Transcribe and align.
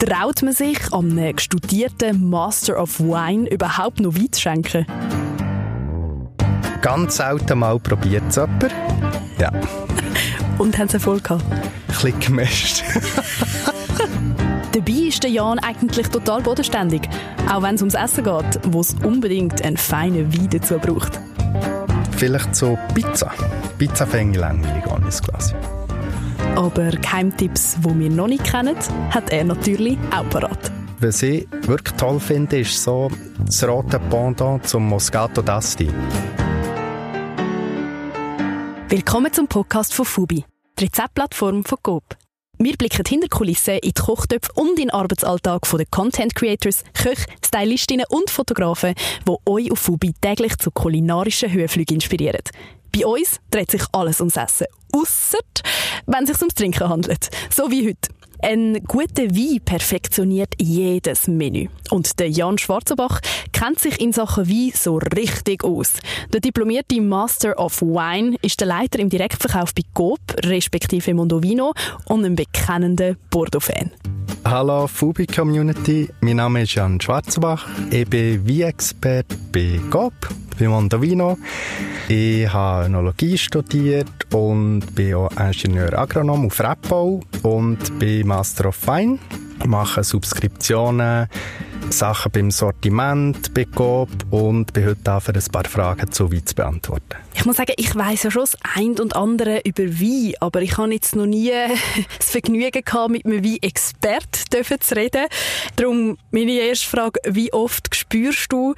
Traut 0.00 0.42
man 0.42 0.54
sich, 0.54 0.78
an 0.94 1.18
einem 1.18 1.36
studierten 1.36 2.30
Master 2.30 2.80
of 2.80 3.00
Wine 3.00 3.46
überhaupt 3.50 4.00
noch 4.00 4.14
Wein 4.14 4.32
zu 4.32 4.40
schenken? 4.40 4.86
Ganz 6.80 7.18
selten 7.18 7.58
mal 7.58 7.78
probiert 7.78 8.22
es 8.30 8.36
jemand. 8.36 8.74
Ja. 9.38 9.52
Und 10.58 10.78
haben 10.78 10.88
sie 10.88 10.94
Erfolg 10.94 11.24
gehabt? 11.24 11.44
Ein 11.52 11.60
bisschen 11.86 12.18
gemischt. 12.18 12.82
Dabei 14.72 14.92
ist 14.92 15.22
der 15.22 15.30
Jan 15.30 15.58
eigentlich 15.58 16.08
total 16.08 16.40
bodenständig. 16.40 17.02
Auch 17.52 17.62
wenn 17.62 17.74
es 17.74 17.82
ums 17.82 17.94
Essen 17.94 18.24
geht, 18.24 18.60
wo 18.68 18.80
es 18.80 18.94
unbedingt 19.04 19.62
einen 19.62 19.76
feinen 19.76 20.32
Wein 20.32 20.48
dazu 20.48 20.78
braucht. 20.78 21.20
Vielleicht 22.16 22.56
so 22.56 22.78
Pizza. 22.94 23.32
Pizza 23.76 24.06
ich 24.06 24.34
langweilig, 24.34 24.86
ohne 24.86 25.10
Glas. 25.10 25.54
Aber 26.56 26.90
Geheimtipps, 26.90 27.76
die 27.80 27.98
wir 27.98 28.10
noch 28.10 28.26
nicht 28.26 28.44
kennen, 28.44 28.76
hat 29.10 29.30
er 29.30 29.44
natürlich 29.44 29.96
auch 30.10 30.28
parat. 30.30 30.70
Was 30.98 31.22
ich 31.22 31.46
wirklich 31.62 31.96
toll 31.96 32.20
finde, 32.20 32.60
ist 32.60 32.82
so 32.82 33.10
das 33.44 33.66
rote 33.66 33.98
Pendant 33.98 34.66
zum 34.66 34.88
Moscato 34.88 35.40
d'Asti. 35.40 35.88
Willkommen 38.88 39.32
zum 39.32 39.46
Podcast 39.46 39.94
von 39.94 40.04
Fubi, 40.04 40.44
die 40.78 40.84
Rezeptplattform 40.84 41.64
von 41.64 41.78
Coop. 41.82 42.04
Wir 42.58 42.76
blicken 42.76 43.04
hinter 43.06 43.28
Kulissen 43.28 43.78
in 43.78 43.92
die 43.92 43.92
Kochtöpfe 43.94 44.52
und 44.54 44.70
in 44.70 44.76
den 44.76 44.90
Arbeitsalltag 44.90 45.62
der 45.70 45.86
Content 45.90 46.34
Creators, 46.34 46.84
Köche, 46.92 47.24
Stylistinnen 47.42 48.04
und 48.10 48.28
Fotografen, 48.28 48.94
die 49.26 49.50
euch 49.50 49.72
auf 49.72 49.78
Fubi 49.78 50.12
täglich 50.20 50.58
zu 50.58 50.70
kulinarischen 50.70 51.50
Höhenflügen 51.50 51.94
inspirieren. 51.94 52.42
Bei 52.92 53.06
uns 53.06 53.40
dreht 53.50 53.70
sich 53.70 53.82
alles 53.92 54.20
ums 54.20 54.36
Essen, 54.36 54.66
ausser 54.92 55.38
wenn 56.06 56.24
es 56.24 56.30
sich 56.30 56.40
ums 56.40 56.54
Trinken 56.54 56.88
handelt, 56.88 57.30
so 57.54 57.70
wie 57.70 57.88
heute. 57.88 58.10
Ein 58.42 58.82
guter 58.84 59.24
Wein 59.24 59.60
perfektioniert 59.62 60.54
jedes 60.58 61.28
Menü. 61.28 61.68
Und 61.90 62.18
der 62.18 62.30
Jan 62.30 62.56
Schwarzenbach 62.56 63.20
kennt 63.52 63.78
sich 63.78 64.00
in 64.00 64.14
Sachen 64.14 64.48
Wein 64.48 64.72
so 64.74 64.96
richtig 64.96 65.62
aus. 65.62 65.92
Der 66.32 66.40
diplomierte 66.40 67.00
Master 67.02 67.58
of 67.58 67.82
Wine 67.82 68.36
ist 68.40 68.60
der 68.60 68.68
Leiter 68.68 68.98
im 68.98 69.10
Direktverkauf 69.10 69.74
bei 69.74 69.82
Coop, 69.92 70.20
respektive 70.44 71.12
Mondovino, 71.12 71.74
und 72.06 72.24
ein 72.24 72.34
bekennender 72.34 73.14
Bordeaux-Fan. 73.30 73.90
Hallo 74.46 74.86
Fubi 74.86 75.26
Community, 75.26 76.08
mein 76.22 76.36
Name 76.36 76.62
ist 76.62 76.74
Jan 76.74 76.98
Schwarzenbach. 76.98 77.68
Ich 77.90 78.08
bin 78.08 78.48
Wein-Expert 78.48 79.26
bei 79.52 79.78
Coop, 79.90 80.14
bei 80.60 80.68
Mondovino. 80.68 81.38
Ich 82.08 82.52
habe 82.52 82.86
Önologie 82.86 83.38
studiert 83.38 84.32
und 84.32 84.82
bin 84.94 85.14
auch 85.14 85.30
Ingenieur 85.38 85.98
Agronom 85.98 86.46
auf 86.46 86.60
Rebbau 86.60 87.20
und 87.42 87.98
bin 87.98 88.28
Master 88.28 88.66
of 88.68 88.86
Wine. 88.86 89.18
Ich 89.60 89.66
mache 89.66 90.04
Subskriptionen, 90.04 91.28
Sachen 91.92 92.32
beim 92.32 92.50
Sortiment 92.50 93.52
bei 93.54 93.64
Coop 93.64 94.08
und 94.30 94.72
bin 94.72 94.86
heute 94.86 95.00
da 95.02 95.20
für 95.20 95.34
ein 95.34 95.44
paar 95.52 95.64
Fragen 95.64 96.10
zu 96.12 96.32
Wein 96.32 96.46
zu 96.46 96.54
beantworten. 96.54 97.16
Ich 97.34 97.44
muss 97.44 97.56
sagen, 97.56 97.72
ich 97.76 97.94
weiß 97.94 98.24
ja 98.24 98.30
schon 98.30 98.42
das 98.42 98.56
ein 98.74 98.98
und 98.98 99.16
andere 99.16 99.60
über 99.64 99.84
Wein, 99.84 100.34
aber 100.40 100.62
ich 100.62 100.76
habe 100.78 100.92
jetzt 100.92 101.16
noch 101.16 101.26
nie 101.26 101.52
das 102.18 102.30
Vergnügen 102.30 102.82
gehabt, 102.84 103.10
mit 103.10 103.24
einem 103.24 103.44
Wein-Expert 103.44 104.36
zu 104.80 104.96
reden. 104.96 105.26
Darum 105.76 106.18
meine 106.30 106.52
erste 106.52 106.88
Frage, 106.88 107.20
wie 107.26 107.52
oft 107.52 107.94
spürst 107.94 108.52
du 108.52 108.74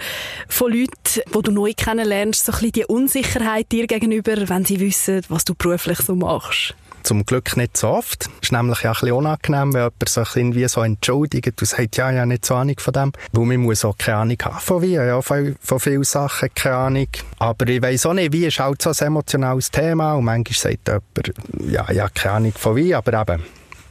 von 0.48 0.72
Leuten, 0.72 1.22
die 1.34 1.42
du 1.42 1.50
neu 1.50 1.72
kennenlernst, 1.76 2.44
so 2.44 2.52
ein 2.52 2.58
bisschen 2.58 2.72
die 2.72 2.84
Unsicherheit 2.86 3.70
dir 3.72 3.86
gegenüber, 3.86 4.48
wenn 4.48 4.64
sie 4.64 4.80
wissen, 4.80 5.22
was 5.28 5.44
du 5.44 5.54
beruflich 5.54 5.98
so 5.98 6.14
machst? 6.14 6.74
Zum 7.02 7.26
Glück 7.26 7.56
nicht 7.56 7.76
so 7.76 7.88
oft. 7.88 8.26
Es 8.40 8.48
ist 8.48 8.52
nämlich 8.52 8.78
auch 8.80 8.84
ein 8.84 8.92
bisschen 8.92 9.12
unangenehm, 9.12 9.72
wenn 9.72 9.82
jemand 9.82 10.08
sich 10.08 10.36
irgendwie 10.36 10.68
so 10.68 10.82
entschuldigt 10.82 11.60
und 11.60 11.66
sagt, 11.66 11.96
ja, 11.96 12.10
ja, 12.10 12.26
nicht 12.26 12.44
so 12.44 12.54
Ahnung 12.54 12.76
von 12.78 12.92
dem. 12.92 13.12
Weil 13.32 13.46
man 13.46 13.56
muss 13.58 13.84
auch 13.84 13.98
keine 13.98 14.18
Ahnung 14.18 14.38
haben 14.44 14.60
von 14.60 14.82
wie, 14.82 14.92
ja, 14.92 15.20
von, 15.20 15.56
von 15.60 15.80
vielen 15.80 16.04
Sachen 16.04 16.48
keine 16.54 16.76
Ahnung. 16.76 17.08
Aber 17.38 17.68
ich 17.68 17.82
weiss 17.82 18.06
auch 18.06 18.14
nicht, 18.14 18.32
wie 18.32 18.46
ist 18.46 18.58
halt 18.58 18.80
so 18.82 18.90
ein 18.90 19.06
emotionales 19.06 19.70
Thema 19.70 20.14
und 20.14 20.24
manchmal 20.24 20.54
sagt 20.54 20.88
jemand, 20.88 21.72
ja, 21.72 21.92
ja, 21.92 22.08
keine 22.08 22.34
Ahnung 22.34 22.52
von 22.52 22.76
wie, 22.76 22.94
aber 22.94 23.20
eben, 23.20 23.42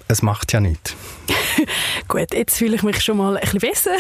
es 0.08 0.22
macht 0.22 0.54
ja 0.54 0.60
nichts. 0.60 0.96
Gut, 2.12 2.34
jetzt 2.34 2.58
fühle 2.58 2.76
ich 2.76 2.84
mich 2.84 3.02
schon 3.02 3.16
mal 3.16 3.38
ein 3.38 3.42
bisschen 3.42 3.62
besser. 3.62 3.92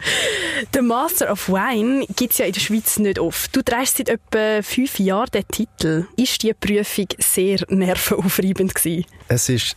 den 0.74 0.86
Master 0.86 1.32
of 1.32 1.48
Wine 1.48 2.06
gibt 2.14 2.32
es 2.32 2.38
ja 2.38 2.44
in 2.44 2.52
der 2.52 2.60
Schweiz 2.60 2.98
nicht 2.98 3.18
oft. 3.18 3.56
Du 3.56 3.62
trägst 3.62 3.96
seit 3.96 4.10
etwa 4.10 4.60
fünf 4.60 4.98
Jahren 4.98 5.30
den 5.32 5.48
Titel. 5.48 6.06
Ist 6.16 6.42
die 6.42 6.52
Prüfung 6.52 7.06
sehr 7.16 7.60
nervenaufreibend 7.70 8.74
gewesen? 8.74 9.06
Es 9.28 9.48
ist 9.48 9.76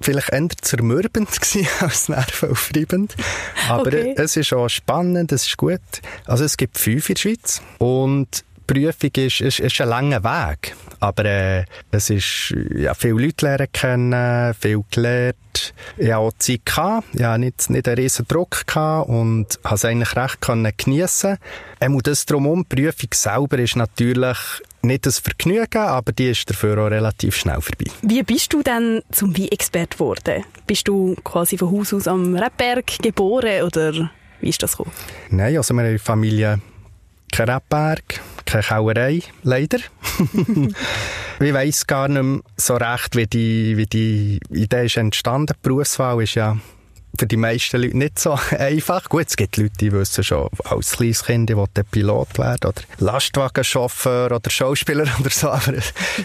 vielleicht 0.00 0.30
eher 0.30 0.48
zermürbend 0.60 1.28
als 1.80 2.08
nervenaufreibend. 2.08 3.14
Aber 3.68 3.86
okay. 3.86 4.14
es 4.16 4.36
ist 4.36 4.52
auch 4.52 4.68
spannend, 4.68 5.30
es 5.30 5.46
ist 5.46 5.56
gut. 5.56 5.80
Also 6.26 6.42
es 6.42 6.56
gibt 6.56 6.76
fünf 6.78 7.08
in 7.10 7.14
der 7.14 7.20
Schweiz 7.20 7.62
und 7.78 8.42
Prüfung 8.66 9.10
ist, 9.14 9.40
ist, 9.40 9.60
ist 9.60 9.80
ein 9.80 9.88
langer 9.88 10.24
Weg. 10.24 10.74
Aber 11.04 11.26
äh, 11.26 11.64
es 11.90 12.08
ist, 12.08 12.54
ja, 12.74 12.94
viele 12.94 13.26
Leute 13.26 13.44
lernen 13.44 13.68
kennen, 13.70 14.54
viel 14.54 14.82
gelernt. 14.90 15.74
Ich 15.98 16.06
hatte 16.06 16.16
auch 16.16 16.32
Zeit, 16.38 16.64
gehabt. 16.64 17.06
ich 17.12 17.22
hatte 17.22 17.40
nicht, 17.40 17.68
nicht 17.68 17.86
einen 17.86 17.98
riesen 17.98 18.26
Druck 18.26 18.66
gehabt 18.66 19.10
und 19.10 19.62
konnte 19.62 19.74
es 19.74 19.84
eigentlich 19.84 20.16
recht 20.16 20.40
können 20.40 20.72
geniessen. 20.74 21.36
Ähm, 21.82 22.00
das 22.02 22.24
drumherum, 22.24 22.64
die 22.72 22.76
Prüfung 22.76 23.10
selber 23.12 23.58
ist 23.58 23.76
natürlich 23.76 24.38
nicht 24.80 25.04
das 25.04 25.18
Vergnügen, 25.18 25.82
aber 25.82 26.12
die 26.12 26.30
ist 26.30 26.48
dafür 26.48 26.78
auch 26.78 26.90
relativ 26.90 27.36
schnell 27.36 27.60
vorbei. 27.60 27.90
Wie 28.00 28.22
bist 28.22 28.54
du 28.54 28.62
denn 28.62 29.02
zum 29.12 29.36
Wein-Expert 29.36 29.92
geworden? 29.92 30.42
Bist 30.66 30.88
du 30.88 31.16
quasi 31.22 31.58
von 31.58 31.70
Haus 31.70 31.92
aus 31.92 32.08
am 32.08 32.34
Rebberg 32.34 32.86
geboren 33.02 33.62
oder 33.62 34.10
wie 34.40 34.48
ist 34.48 34.62
das 34.62 34.78
gekommen? 34.78 34.92
Nein, 35.28 35.54
also 35.54 35.74
meine 35.74 35.98
Familie 35.98 36.60
kein 37.30 37.50
Rebberg, 37.50 38.22
keine 38.46 38.62
Kauerei, 38.62 39.22
leider. 39.42 39.78
ich 41.40 41.54
weiss 41.54 41.86
gar 41.86 42.08
nicht 42.08 42.22
mehr 42.22 42.40
so 42.56 42.76
recht, 42.76 43.16
wie 43.16 43.26
die, 43.26 43.76
wie 43.76 43.86
die 43.86 44.40
Idee 44.50 44.86
ist 44.86 44.96
entstanden. 44.96 45.46
Die 45.46 45.54
Berufswahl 45.62 46.22
ist 46.22 46.34
ja 46.34 46.56
für 47.18 47.26
die 47.26 47.36
meisten 47.36 47.80
Leute 47.80 47.96
nicht 47.96 48.18
so 48.18 48.38
einfach. 48.58 49.08
Gut, 49.08 49.26
es 49.28 49.36
gibt 49.36 49.56
Leute, 49.56 49.74
die 49.80 49.92
wissen 49.92 50.24
schon 50.24 50.48
als 50.64 50.92
kleines 50.92 51.24
Kind, 51.24 51.48
die 51.48 51.56
wollen 51.56 51.68
Pilot 51.90 52.38
werden 52.38 52.70
oder 52.70 52.82
Lastwagenchauffeur 52.98 54.32
oder 54.32 54.50
Schauspieler 54.50 55.06
oder 55.20 55.30
so. 55.30 55.48
Aber 55.48 55.74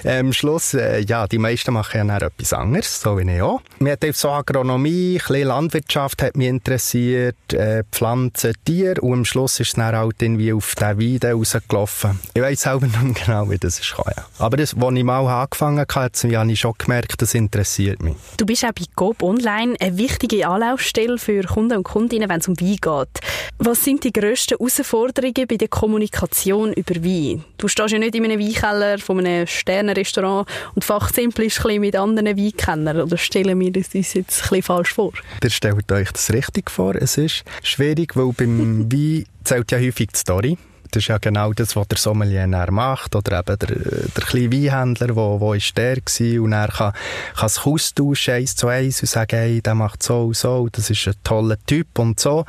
äh, 0.03 0.19
am 0.19 0.33
Schluss, 0.33 0.73
äh, 0.73 0.99
ja, 0.99 1.27
die 1.27 1.37
meisten 1.37 1.73
machen 1.73 1.97
ja 1.97 2.03
dann 2.03 2.29
etwas 2.29 2.53
anderes, 2.53 3.01
so 3.01 3.17
wie 3.17 3.29
ich 3.29 3.41
auch. 3.41 3.61
Mir 3.79 3.93
hat 3.93 4.15
so 4.15 4.29
Agronomie, 4.29 5.15
ein 5.15 5.27
bisschen 5.27 5.47
Landwirtschaft 5.47 6.21
hat 6.21 6.35
mich 6.35 6.47
interessiert, 6.47 7.53
äh, 7.53 7.83
Pflanzen, 7.91 8.53
Tiere 8.65 9.01
und 9.01 9.19
am 9.19 9.25
Schluss 9.25 9.59
ist 9.59 9.69
es 9.69 9.73
dann 9.73 9.95
halt 9.95 10.21
irgendwie 10.21 10.53
auf 10.53 10.75
den 10.75 10.99
Weide 10.99 11.33
rausgelaufen. 11.33 12.19
Ich 12.33 12.41
weiss 12.41 12.61
selber 12.61 12.87
nicht 12.87 13.25
genau, 13.25 13.49
wie 13.49 13.57
das 13.57 13.79
ist. 13.79 13.95
Ja. 13.97 14.25
Aber 14.37 14.57
das, 14.57 14.75
als 14.75 14.95
ich 14.95 15.03
mal 15.03 15.27
angefangen 15.27 15.79
habe, 15.79 16.37
habe 16.37 16.51
ich 16.51 16.59
schon 16.59 16.73
gemerkt, 16.77 17.21
das 17.21 17.33
interessiert 17.33 18.01
mich. 18.01 18.15
Du 18.37 18.45
bist 18.45 18.63
auch 18.65 18.71
bei 18.71 18.85
GoP 18.95 19.23
Online 19.23 19.75
eine 19.79 19.97
wichtige 19.97 20.47
Anlauf 20.47 20.78
Anlaufstelle 20.79 21.17
für 21.17 21.43
Kunden 21.43 21.77
und 21.77 21.83
Kundinnen, 21.83 22.29
wenn 22.29 22.39
es 22.39 22.47
um 22.47 22.59
Wein 22.59 22.77
geht. 22.77 23.25
Was 23.57 23.83
sind 23.83 24.03
die 24.03 24.13
grössten 24.13 24.57
Herausforderungen 24.57 25.47
bei 25.47 25.57
der 25.57 25.67
Kommunikation 25.67 26.73
über 26.73 26.95
Wein? 27.03 27.43
Du 27.57 27.67
stehst 27.67 27.91
ja 27.91 27.99
nicht 27.99 28.15
in 28.15 28.23
einem 28.23 28.39
Weinkeller 28.39 28.97
von 28.99 29.19
einem 29.19 29.45
Sternenrestaurant 29.45 30.47
und 30.75 30.83
fachsimpelst 30.83 31.65
ein 31.65 31.81
mit 31.81 31.95
anderen 31.95 32.37
Weinkennern. 32.37 33.01
Oder 33.01 33.17
stellen 33.17 33.59
wir 33.59 33.71
das 33.71 33.93
uns 33.93 34.13
jetzt 34.13 34.41
bisschen 34.41 34.63
falsch 34.63 34.93
vor? 34.93 35.11
Ihr 35.43 35.49
stellt 35.49 35.91
euch 35.91 36.11
das 36.11 36.31
richtig 36.31 36.71
vor. 36.71 36.95
Es 36.95 37.17
ist 37.17 37.43
schwierig, 37.61 38.15
weil 38.15 38.31
beim 38.33 38.89
Wein 38.91 39.25
zählt 39.43 39.71
ja 39.71 39.77
häufig 39.77 40.07
die 40.07 40.17
Story. 40.17 40.57
Das 40.91 41.03
ist 41.03 41.07
ja 41.07 41.17
genau 41.17 41.53
das, 41.53 41.75
was 41.75 41.87
der 41.87 41.97
Sommelier 41.97 42.47
macht. 42.47 43.15
Oder 43.15 43.39
eben 43.39 43.59
der, 43.59 43.75
der 43.75 44.23
kleine 44.23 44.51
Weinhändler, 44.51 45.15
wo, 45.15 45.39
wo 45.39 45.53
ist 45.53 45.77
der 45.77 45.95
gewesen. 45.97 46.39
Und 46.39 46.53
er 46.53 46.67
kann, 46.67 46.93
kann 47.35 47.49
sich 47.49 47.65
austauschen, 47.65 48.33
eins 48.35 48.55
zu 48.55 48.67
eins, 48.67 49.01
und 49.01 49.09
sagen, 49.09 49.37
hey, 49.37 49.61
der 49.61 49.75
macht 49.75 50.03
so 50.03 50.25
und 50.25 50.35
so, 50.35 50.67
das 50.71 50.89
ist 50.89 51.07
ein 51.07 51.15
toller 51.23 51.57
Typ 51.65 51.99
und 51.99 52.19
so. 52.19 52.45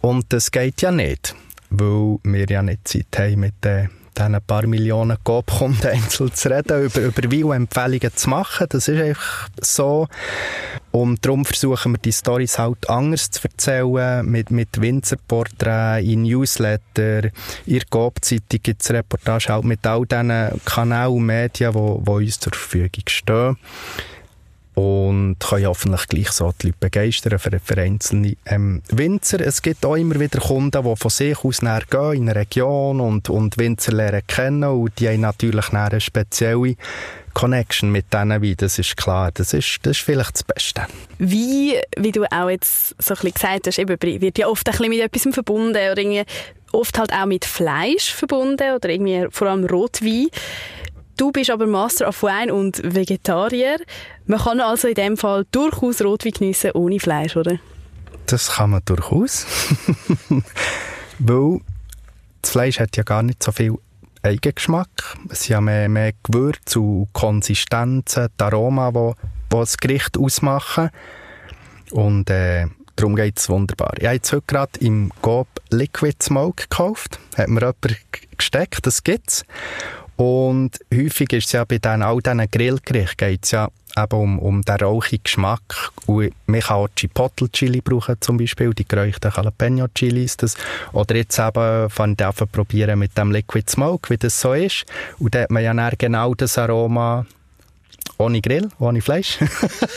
Und 0.00 0.32
das 0.32 0.50
geht 0.50 0.82
ja 0.82 0.90
nicht, 0.90 1.34
weil 1.70 2.18
wir 2.22 2.46
ja 2.46 2.62
nicht 2.62 2.86
Zeit 2.86 3.18
haben, 3.18 3.40
mit 3.40 3.54
den 3.64 3.90
ein 4.20 4.42
paar 4.42 4.66
Millionen 4.66 5.16
Coop-Kunden 5.22 5.86
einzeln 5.92 6.34
zu 6.34 6.50
reden, 6.50 6.84
über, 6.84 7.00
über 7.00 7.22
Wein-Empfehlungen 7.30 8.14
zu 8.14 8.30
machen. 8.30 8.66
Das 8.68 8.88
ist 8.88 9.00
einfach 9.00 9.48
so. 9.60 10.08
Und 10.90 11.24
darum 11.24 11.44
versuchen 11.44 11.92
wir 11.92 11.98
die 11.98 12.12
Stories 12.12 12.58
halt 12.58 12.88
anders 12.88 13.30
zu 13.30 13.42
erzählen, 13.44 14.24
mit, 14.24 14.50
mit 14.50 14.80
Winzerporträts, 14.80 16.06
in 16.06 16.22
Newsletter, 16.22 17.24
in 17.66 17.78
der 17.78 17.84
Coop-Zeitung 17.90 18.60
gibt 18.62 18.82
es 18.82 18.90
Reportage 18.90 19.52
halt 19.52 19.64
mit 19.64 19.86
all 19.86 20.06
diesen 20.06 20.32
Kanälen 20.64 21.12
und 21.12 21.26
Medien, 21.26 21.72
die, 21.72 22.04
die 22.04 22.10
uns 22.10 22.40
zur 22.40 22.54
Verfügung 22.54 23.04
stehen. 23.06 23.56
und 24.78 25.40
können 25.40 25.66
hoffentlich 25.66 26.06
gleich 26.06 26.30
so 26.30 26.52
die 26.62 26.68
Leute 26.68 26.78
begeistern 26.78 27.38
für, 27.40 27.58
für 27.58 27.80
einzelne 27.80 28.36
ähm, 28.46 28.80
Winzer. 28.90 29.40
Es 29.40 29.60
gibt 29.60 29.84
auch 29.84 29.96
immer 29.96 30.20
wieder 30.20 30.38
Kunden, 30.38 30.84
die 30.84 30.96
von 30.96 31.10
sich 31.10 31.44
aus 31.44 31.62
näher 31.62 31.82
gehen 31.90 32.12
in 32.12 32.30
eine 32.30 32.36
Region 32.36 33.00
und, 33.00 33.28
und 33.28 33.58
Winzer 33.58 33.92
lernen 33.92 34.22
kennen 34.28 34.62
und 34.62 34.92
die 35.00 35.08
haben 35.08 35.22
natürlich 35.22 35.72
eine 35.72 36.00
spezielle 36.00 36.76
Connection 37.38 37.92
mit 37.92 38.12
diesen 38.12 38.30
Weinen, 38.30 38.56
das 38.56 38.80
ist 38.80 38.96
klar. 38.96 39.30
Das 39.32 39.52
ist, 39.52 39.78
das 39.82 39.96
ist 39.96 40.04
vielleicht 40.04 40.34
das 40.34 40.42
Beste. 40.42 40.86
Wie, 41.18 41.80
wie 41.96 42.10
du 42.10 42.24
auch 42.32 42.50
jetzt 42.50 43.00
so 43.00 43.14
ein 43.14 43.20
bisschen 43.20 43.34
gesagt 43.34 43.66
hast, 43.68 43.78
eben, 43.78 43.96
wird 44.20 44.38
ja 44.38 44.48
oft 44.48 44.66
ein 44.66 44.72
bisschen 44.72 44.88
mit 44.88 44.98
etwas 44.98 45.32
verbunden 45.32 45.70
oder 45.70 45.98
irgendwie 45.98 46.24
oft 46.72 46.98
halt 46.98 47.12
auch 47.12 47.26
mit 47.26 47.44
Fleisch 47.44 48.12
verbunden 48.12 48.74
oder 48.74 48.88
irgendwie 48.88 49.28
vor 49.30 49.46
allem 49.46 49.64
Rotwein. 49.66 50.26
Du 51.16 51.30
bist 51.30 51.50
aber 51.50 51.68
Master 51.68 52.08
of 52.08 52.24
Wine 52.24 52.52
und 52.52 52.82
Vegetarier. 52.82 53.78
Man 54.26 54.40
kann 54.40 54.60
also 54.60 54.88
in 54.88 54.94
dem 54.94 55.16
Fall 55.16 55.46
durchaus 55.52 56.02
Rotwein 56.02 56.32
geniessen 56.32 56.72
ohne 56.72 56.98
Fleisch, 56.98 57.36
oder? 57.36 57.60
Das 58.26 58.50
kann 58.54 58.70
man 58.70 58.82
durchaus. 58.84 59.46
Weil 61.20 61.60
das 62.42 62.50
Fleisch 62.50 62.80
hat 62.80 62.96
ja 62.96 63.04
gar 63.04 63.22
nicht 63.22 63.44
so 63.44 63.52
viel 63.52 63.78
Eigengeschmack. 64.28 65.16
Es 65.30 65.44
sind 65.44 65.50
ja 65.54 65.60
mehr, 65.60 65.88
mehr 65.88 66.12
Gewürze 66.22 66.80
und 66.80 67.12
Konsistenzen, 67.12 68.28
die 68.38 68.44
Aroma, 68.44 68.90
die, 68.92 69.12
das 69.48 69.78
Gericht 69.78 70.18
ausmachen. 70.18 70.90
Und 71.90 72.28
äh, 72.28 72.66
darum 72.96 73.16
geht 73.16 73.38
es 73.38 73.48
wunderbar. 73.48 73.94
Ich 73.96 74.04
habe 74.04 74.16
jetzt 74.16 74.30
heute 74.32 74.44
gerade 74.46 74.78
im 74.80 75.10
Coop 75.22 75.48
Liquid 75.70 76.16
Smoke 76.22 76.64
gekauft. 76.68 77.18
Hat 77.36 77.48
mir 77.48 77.60
jemand 77.60 77.96
gesteckt, 78.36 78.86
das 78.86 79.02
gibt's. 79.02 79.44
Und 80.16 80.78
häufig 80.92 81.32
ist 81.32 81.46
es 81.46 81.52
ja 81.52 81.64
bei 81.64 81.78
den, 81.78 82.02
all 82.02 82.18
diesen 82.20 82.50
Grillgerichten 82.50 83.16
geht's 83.16 83.52
ja 83.52 83.68
eben 84.02 84.20
um, 84.20 84.38
um 84.38 84.62
den 84.62 84.76
rauchigen 84.76 85.24
Geschmack. 85.24 85.90
Und 86.06 86.32
man 86.46 86.60
kann 86.60 86.76
auch 86.76 86.88
Chipotle 86.94 87.50
Chili 87.50 87.80
brauchen, 87.80 88.16
zum 88.20 88.36
Beispiel, 88.36 88.72
die 88.74 88.86
geräuchten 88.86 89.32
Jalapeno 89.34 89.86
Chilis. 89.94 90.36
Das. 90.36 90.56
Oder 90.92 91.16
jetzt 91.16 91.38
eben, 91.38 91.88
ich 91.88 92.00
an 92.00 92.48
probieren 92.52 92.98
mit 92.98 93.16
dem 93.16 93.32
Liquid 93.32 93.70
Smoke, 93.70 94.10
wie 94.10 94.18
das 94.18 94.40
so 94.40 94.54
ist. 94.54 94.84
Und 95.18 95.34
da 95.34 95.42
hat 95.42 95.50
man 95.50 95.62
ja 95.62 95.74
dann 95.74 95.92
genau 95.98 96.34
das 96.34 96.58
Aroma 96.58 97.26
ohne 98.18 98.40
Grill, 98.40 98.68
ohne 98.78 99.00
Fleisch. 99.00 99.38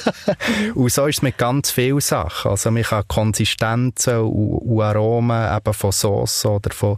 und 0.75 0.91
so 0.91 1.07
ist 1.07 1.17
es 1.17 1.21
mit 1.21 1.37
ganz 1.37 1.71
vielen 1.71 1.99
Sachen. 1.99 2.51
Also 2.51 2.71
man 2.71 2.83
kann 2.83 3.07
Konsistenzen 3.07 4.19
und, 4.19 4.59
und 4.59 4.81
Aromen 4.81 5.55
eben 5.55 5.73
von 5.73 5.91
Sauce 5.91 6.45
oder 6.45 6.71
von, 6.71 6.97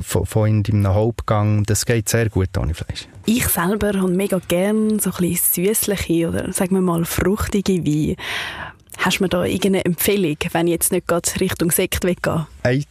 von, 0.00 0.26
von 0.26 0.48
in 0.48 0.64
einem 0.66 0.94
Hauptgang, 0.94 1.64
das 1.64 1.84
geht 1.84 2.08
sehr 2.08 2.28
gut 2.30 2.56
ohne 2.56 2.74
Fleisch. 2.74 3.06
Ich 3.26 3.48
selber 3.48 3.92
habe 3.98 4.08
mega 4.08 4.38
gerne 4.48 5.00
so 5.00 5.10
ein 5.10 5.34
süßliche 5.34 6.28
oder 6.28 6.52
sagen 6.52 6.74
wir 6.74 6.82
mal 6.82 7.04
fruchtige 7.04 7.84
Weine. 7.84 8.16
Hast 8.98 9.18
du 9.18 9.24
mir 9.24 9.28
da 9.28 9.44
irgendeine 9.44 9.84
Empfehlung, 9.84 10.36
wenn 10.52 10.66
ich 10.66 10.72
jetzt 10.72 10.92
nicht 10.92 11.06
gerade 11.06 11.28
Richtung 11.40 11.70
Sekt 11.70 12.04
weggehe? 12.04 12.46
Eine 12.62 12.84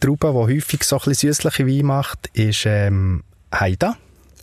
Traube, 0.00 0.28
die 0.28 0.54
häufig 0.54 0.84
so 0.84 0.98
ein 0.98 1.14
süßliche 1.14 1.66
Weine 1.66 1.82
macht, 1.84 2.28
ist 2.34 2.64
ähm, 2.66 3.24
Haida 3.50 3.96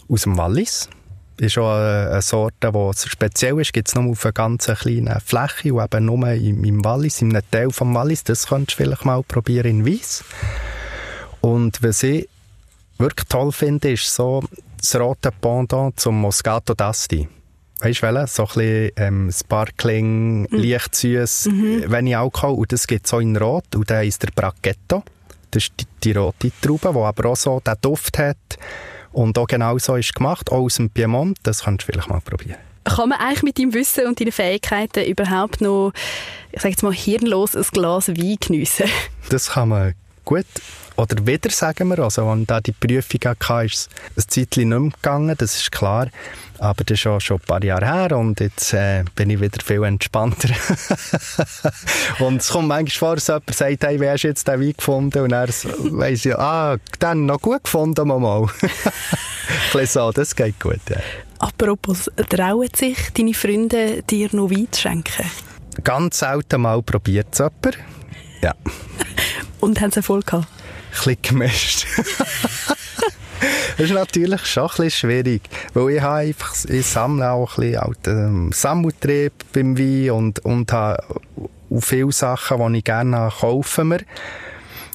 aus 0.09 0.24
dem 0.24 0.38
Wallis 0.38 0.89
ist 1.38 1.57
auch 1.57 1.75
eine 1.75 2.21
Sorte, 2.21 2.71
die 2.71 3.09
speziell 3.09 3.59
ist, 3.59 3.74
gibt 3.74 3.89
es 3.89 3.95
nur 3.95 4.12
auf 4.12 4.25
einer 4.25 4.31
ganz 4.31 4.68
kleinen 4.68 5.19
Fläche 5.19 5.74
und 5.74 5.83
eben 5.83 6.06
nur 6.06 6.27
im, 6.30 6.63
im 6.63 6.83
Wallis, 6.83 7.21
einem 7.21 7.42
Teil 7.51 7.68
des 7.68 7.81
Wallis. 7.81 8.24
Das 8.24 8.47
könntest 8.47 8.80
du 8.80 8.83
vielleicht 8.83 9.06
mal 9.06 9.21
probieren 9.24 9.68
in 9.68 9.86
Weiss. 9.86 10.24
Und 11.42 11.83
was 11.83 12.03
ich 12.03 12.30
wirklich 12.97 13.27
toll 13.27 13.51
finde, 13.51 13.92
ist 13.92 14.13
so 14.13 14.44
das 14.86 15.00
rote 15.00 15.32
Pendant 15.32 16.00
zum 16.00 16.22
Moscato 16.22 16.74
d'Asti. 16.74 17.28
Weißt 17.80 18.04
du, 18.04 18.08
welche? 18.08 18.28
So 18.28 18.44
ein 18.44 18.48
bisschen 18.48 18.92
ähm, 18.98 19.32
Sparkling, 19.32 20.42
mhm. 20.44 20.48
leicht 20.52 20.96
süß, 20.96 21.48
mhm. 21.48 21.92
wenig 21.92 22.16
Alkohol. 22.16 22.60
Und 22.60 22.72
das 22.72 22.86
gibt 22.88 23.06
es 23.06 23.10
so 23.10 23.20
in 23.20 23.36
Rot. 23.36 23.76
Und 23.76 23.90
der 23.90 24.04
ist 24.04 24.22
der 24.22 24.30
Bracchetto. 24.34 25.04
Das 25.52 25.64
ist 25.64 25.74
die, 25.80 25.86
die 26.04 26.12
rote 26.12 26.52
Traube, 26.62 26.92
die 26.94 27.00
aber 27.00 27.30
auch 27.30 27.36
so 27.36 27.60
den 27.60 27.74
Duft 27.82 28.18
hat 28.18 28.38
und 29.12 29.38
auch 29.38 29.48
genau 29.48 29.78
so 29.78 29.96
ist 29.96 30.14
gemacht, 30.14 30.52
auch 30.52 30.62
aus 30.62 30.76
dem 30.76 30.90
Piemont. 30.90 31.38
Das 31.44 31.64
kannst 31.64 31.84
du 31.84 31.92
vielleicht 31.92 32.10
mal 32.10 32.22
probieren. 32.22 32.60
Kann 32.84 33.10
man 33.10 33.20
eigentlich 33.20 33.44
mit 33.44 33.58
deinem 33.58 33.74
Wissen 33.74 34.06
und 34.06 34.20
deinen 34.20 34.31
Fähigkeiten 34.31 35.06
überhaupt 35.06 35.62
noch, 35.62 35.92
ich 36.52 36.62
sage 36.62 36.72
jetzt 36.72 36.84
mal, 36.84 36.94
hirnlos 36.94 37.56
ein 37.56 37.66
Glas 37.72 38.10
Wein 38.10 38.38
geniessen? 38.40 38.86
Das 39.30 39.52
kann 39.52 39.70
man 39.70 39.96
gut. 40.25 40.45
Oder 40.98 41.27
wieder, 41.27 41.50
sagen 41.50 41.89
wir. 41.89 42.00
Also, 42.00 42.27
als 42.27 42.48
da 42.48 42.62
die 42.62 42.72
Prüfung 42.72 43.19
hatte, 43.25 43.66
ist 43.66 43.89
es 44.16 44.25
ein 44.25 44.30
Zeitchen 44.30 44.69
nicht 44.69 44.80
mehr 44.80 44.92
gegangen, 44.92 45.36
das 45.38 45.56
ist 45.57 45.72
klar. 45.72 46.07
Aber 46.57 46.86
das 46.86 47.00
ist 47.00 47.07
auch 47.07 47.19
schon 47.19 47.38
ein 47.38 47.45
paar 47.45 47.63
Jahre 47.63 47.86
her 47.86 48.18
und 48.18 48.39
jetzt 48.39 48.74
äh, 48.74 49.04
bin 49.13 49.30
ich 49.30 49.42
wieder 49.42 49.60
viel 49.63 49.83
entspannter. 49.83 50.50
und 52.19 52.38
es 52.38 52.50
kommt 52.50 52.69
manchmal 52.69 52.98
vor, 52.98 53.16
dass 53.16 53.27
jemand 53.27 53.56
sagt, 53.56 53.83
hey, 53.83 54.00
wie 54.00 54.10
hast 54.10 54.24
du 54.24 54.30
jetzt 54.30 54.48
den 54.48 54.62
Wein 54.62 54.74
gefunden? 54.77 55.24
Und 55.24 55.31
er 55.33 55.50
weiss 55.50 56.25
ich, 56.25 56.36
ah, 56.36 56.78
dann 57.00 57.25
noch 57.25 57.42
gut 57.42 57.66
gefunden, 57.66 58.07
mal. 58.07 58.48
ein 59.74 59.86
so, 59.86 60.12
das 60.13 60.33
geht 60.33 60.60
gut, 60.62 60.80
ja. 60.89 60.98
Apropos, 61.39 62.10
trauen 62.30 62.69
sich 62.74 62.98
deine 63.13 63.33
Freunde, 63.33 64.01
dir 64.04 64.30
noch 64.31 64.50
Wein 64.50 64.69
zu 64.71 64.81
schenken? 64.81 65.25
Ganz 65.83 66.19
selten 66.19 66.62
mal 66.62 66.81
probiert 66.81 67.28
es 67.33 67.39
jemand. 67.39 67.78
Ja. 68.42 68.54
Und 69.66 69.82
haben 69.82 69.92
sie 69.92 69.98
Erfolg 69.98 70.28
gehabt? 70.28 70.48
Ein 70.48 70.92
bisschen 70.92 71.22
gemischt. 71.22 71.86
das 73.78 73.90
ist 73.90 73.94
natürlich 73.94 74.46
schon 74.46 74.64
ein 74.64 74.70
bisschen 74.70 74.92
schwierig, 74.92 75.42
weil 75.74 75.96
ich 75.96 76.02
habe 76.02 76.16
einfach, 76.20 76.56
ich 76.66 76.86
sammle 76.86 77.30
auch 77.32 77.58
ein 77.58 77.62
bisschen 77.62 77.80
alten 77.80 78.52
Sammeltrieb 78.52 79.34
beim 79.52 79.78
Wein 79.78 80.12
und, 80.12 80.40
und 80.46 80.72
habe 80.72 81.04
viele 81.80 82.12
Sachen, 82.12 82.74
die 82.74 82.80
ich 82.80 82.84
gerne 82.84 83.32
kaufe 83.40 83.84
mir. 83.84 84.00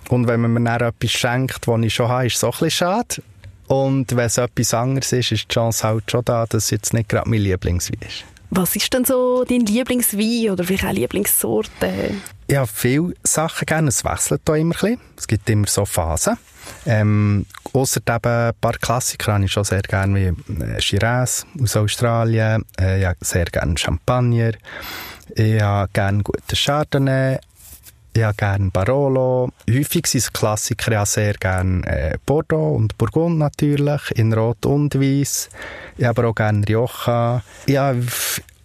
Und 0.08 0.26
wenn 0.26 0.40
man 0.40 0.52
mir 0.54 0.64
dann 0.64 0.88
etwas 0.88 1.10
schenkt, 1.10 1.68
das 1.68 1.80
ich 1.82 1.94
schon 1.94 2.08
habe, 2.08 2.26
ist 2.26 2.36
es 2.36 2.44
auch 2.44 2.60
ein 2.60 2.64
bisschen 2.64 2.70
schade. 2.70 3.22
Und 3.68 4.16
wenn 4.16 4.26
es 4.26 4.36
etwas 4.36 4.74
anderes 4.74 5.12
ist, 5.12 5.30
ist 5.30 5.44
die 5.44 5.54
Chance 5.54 5.86
halt 5.86 6.10
schon 6.10 6.24
da, 6.24 6.46
dass 6.46 6.64
es 6.64 6.70
jetzt 6.70 6.92
nicht 6.92 7.08
gerade 7.08 7.28
mein 7.28 7.40
Lieblingswein 7.40 8.00
ist. 8.00 8.24
Was 8.50 8.74
ist 8.74 8.92
denn 8.92 9.04
so 9.04 9.44
dein 9.44 9.60
Lieblingswein 9.60 10.50
oder 10.50 10.64
vielleicht 10.64 10.84
auch 10.84 10.92
Lieblingssorte? 10.92 12.14
Ich 12.50 12.56
habe 12.56 12.66
viele 12.66 13.14
Sachen 13.22 13.64
gerne. 13.64 13.88
Es 13.90 14.04
wechselt 14.04 14.40
da 14.44 14.56
immer 14.56 14.74
ein 14.74 14.80
bisschen. 14.80 15.00
Es 15.16 15.28
gibt 15.28 15.48
immer 15.48 15.68
so 15.68 15.84
Phasen. 15.84 16.36
Ähm, 16.84 17.46
Außer 17.72 18.00
ein 18.04 18.54
paar 18.60 18.72
Klassiker 18.80 19.34
habe 19.34 19.44
ich 19.44 19.52
schon 19.52 19.62
sehr 19.62 19.82
gerne, 19.82 20.16
wie 20.16 20.62
äh, 20.64 20.80
Shiraz 20.80 21.46
aus 21.62 21.76
Australien. 21.76 22.64
Äh, 22.76 22.98
ich 22.98 23.06
habe 23.06 23.18
sehr 23.20 23.44
gerne 23.44 23.78
Champagner. 23.78 24.50
Ich 25.36 25.62
habe 25.62 25.92
gerne 25.92 26.24
guten 26.24 26.56
Chardonnay. 26.56 27.38
Ich 28.14 28.24
habe 28.24 28.34
gerne 28.34 28.70
Barolo. 28.72 29.50
Häufig 29.70 30.08
sind 30.08 30.34
Klassiker. 30.34 31.02
Ich 31.02 31.08
sehr 31.10 31.34
gerne 31.34 31.86
äh, 31.86 32.18
Bordeaux 32.26 32.74
und 32.74 32.98
Burgund 32.98 33.38
natürlich, 33.38 34.10
in 34.16 34.32
Rot 34.32 34.66
und 34.66 34.96
Weiß. 34.96 35.50
Ich 35.96 36.04
habe 36.04 36.22
aber 36.22 36.30
auch 36.30 36.34
gerne 36.34 36.66
Rioja. 36.66 37.42
Ich 37.66 37.76
habe 37.76 38.04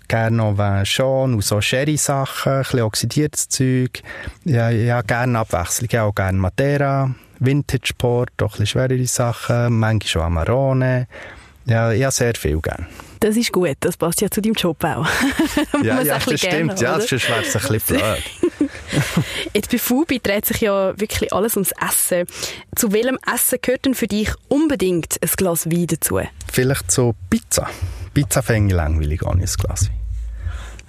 gerne 0.08 0.38
noch 0.38 0.58
Vin 0.58 1.34
und 1.34 1.44
so 1.44 1.62
Sherry-Sachen, 1.62 2.52
ein 2.52 2.62
bisschen 2.62 2.82
oxidiertes 2.82 3.50
Zeug. 3.50 4.02
Ich 4.44 4.56
habe 4.56 5.08
gerne 5.08 5.40
Abwechslung. 5.40 5.90
Habe 5.90 6.10
auch 6.10 6.16
gerne 6.16 6.38
Madeira. 6.38 7.16
Vintage 7.40 7.94
Port, 7.98 8.30
auch 8.42 8.46
ein 8.46 8.50
bisschen 8.52 8.68
schwerere 8.68 9.08
Sachen, 9.08 9.78
manchmal 9.78 10.24
auch 10.24 10.28
Amarone. 10.28 11.08
Ja, 11.66 11.92
ich 11.92 12.04
habe 12.04 12.12
sehr 12.12 12.36
viel 12.36 12.60
gerne. 12.62 12.88
Das 13.20 13.36
ist 13.36 13.52
gut, 13.52 13.76
das 13.80 13.98
passt 13.98 14.22
ja 14.22 14.30
zu 14.30 14.42
deinem 14.42 14.54
Job 14.54 14.84
auch. 14.84 15.08
ja, 15.84 16.02
ja 16.02 16.20
das 16.20 16.40
stimmt, 16.40 16.80
ja, 16.80 17.00
sonst 17.00 17.28
wäre 17.28 17.42
es 17.42 17.56
ein 17.56 17.62
bisschen 17.72 17.98
blöd. 17.98 18.24
Jetzt 19.54 19.72
bei 19.72 19.78
Fubi 19.80 20.20
dreht 20.20 20.46
sich 20.46 20.62
ja 20.62 20.94
wirklich 21.00 21.34
alles 21.34 21.56
ums 21.56 21.72
Essen. 21.72 22.28
Zu 22.76 22.92
welchem 22.92 23.18
Essen 23.34 23.58
gehört 23.62 23.86
denn 23.86 23.96
für 23.96 24.08
dich 24.08 24.30
unbedingt 24.48 25.18
ein 25.22 25.30
Glas 25.38 25.66
Wein 25.66 25.88
dazu? 25.88 26.20
Vielleicht 26.56 26.90
so 26.90 27.14
Pizza. 27.30 27.70
Pizza 28.14 28.42
fände 28.42 28.70
ich 28.70 28.78
langweilig 28.78 29.24
ohne 29.24 29.42
ein 29.42 29.50
Glas. 29.58 29.90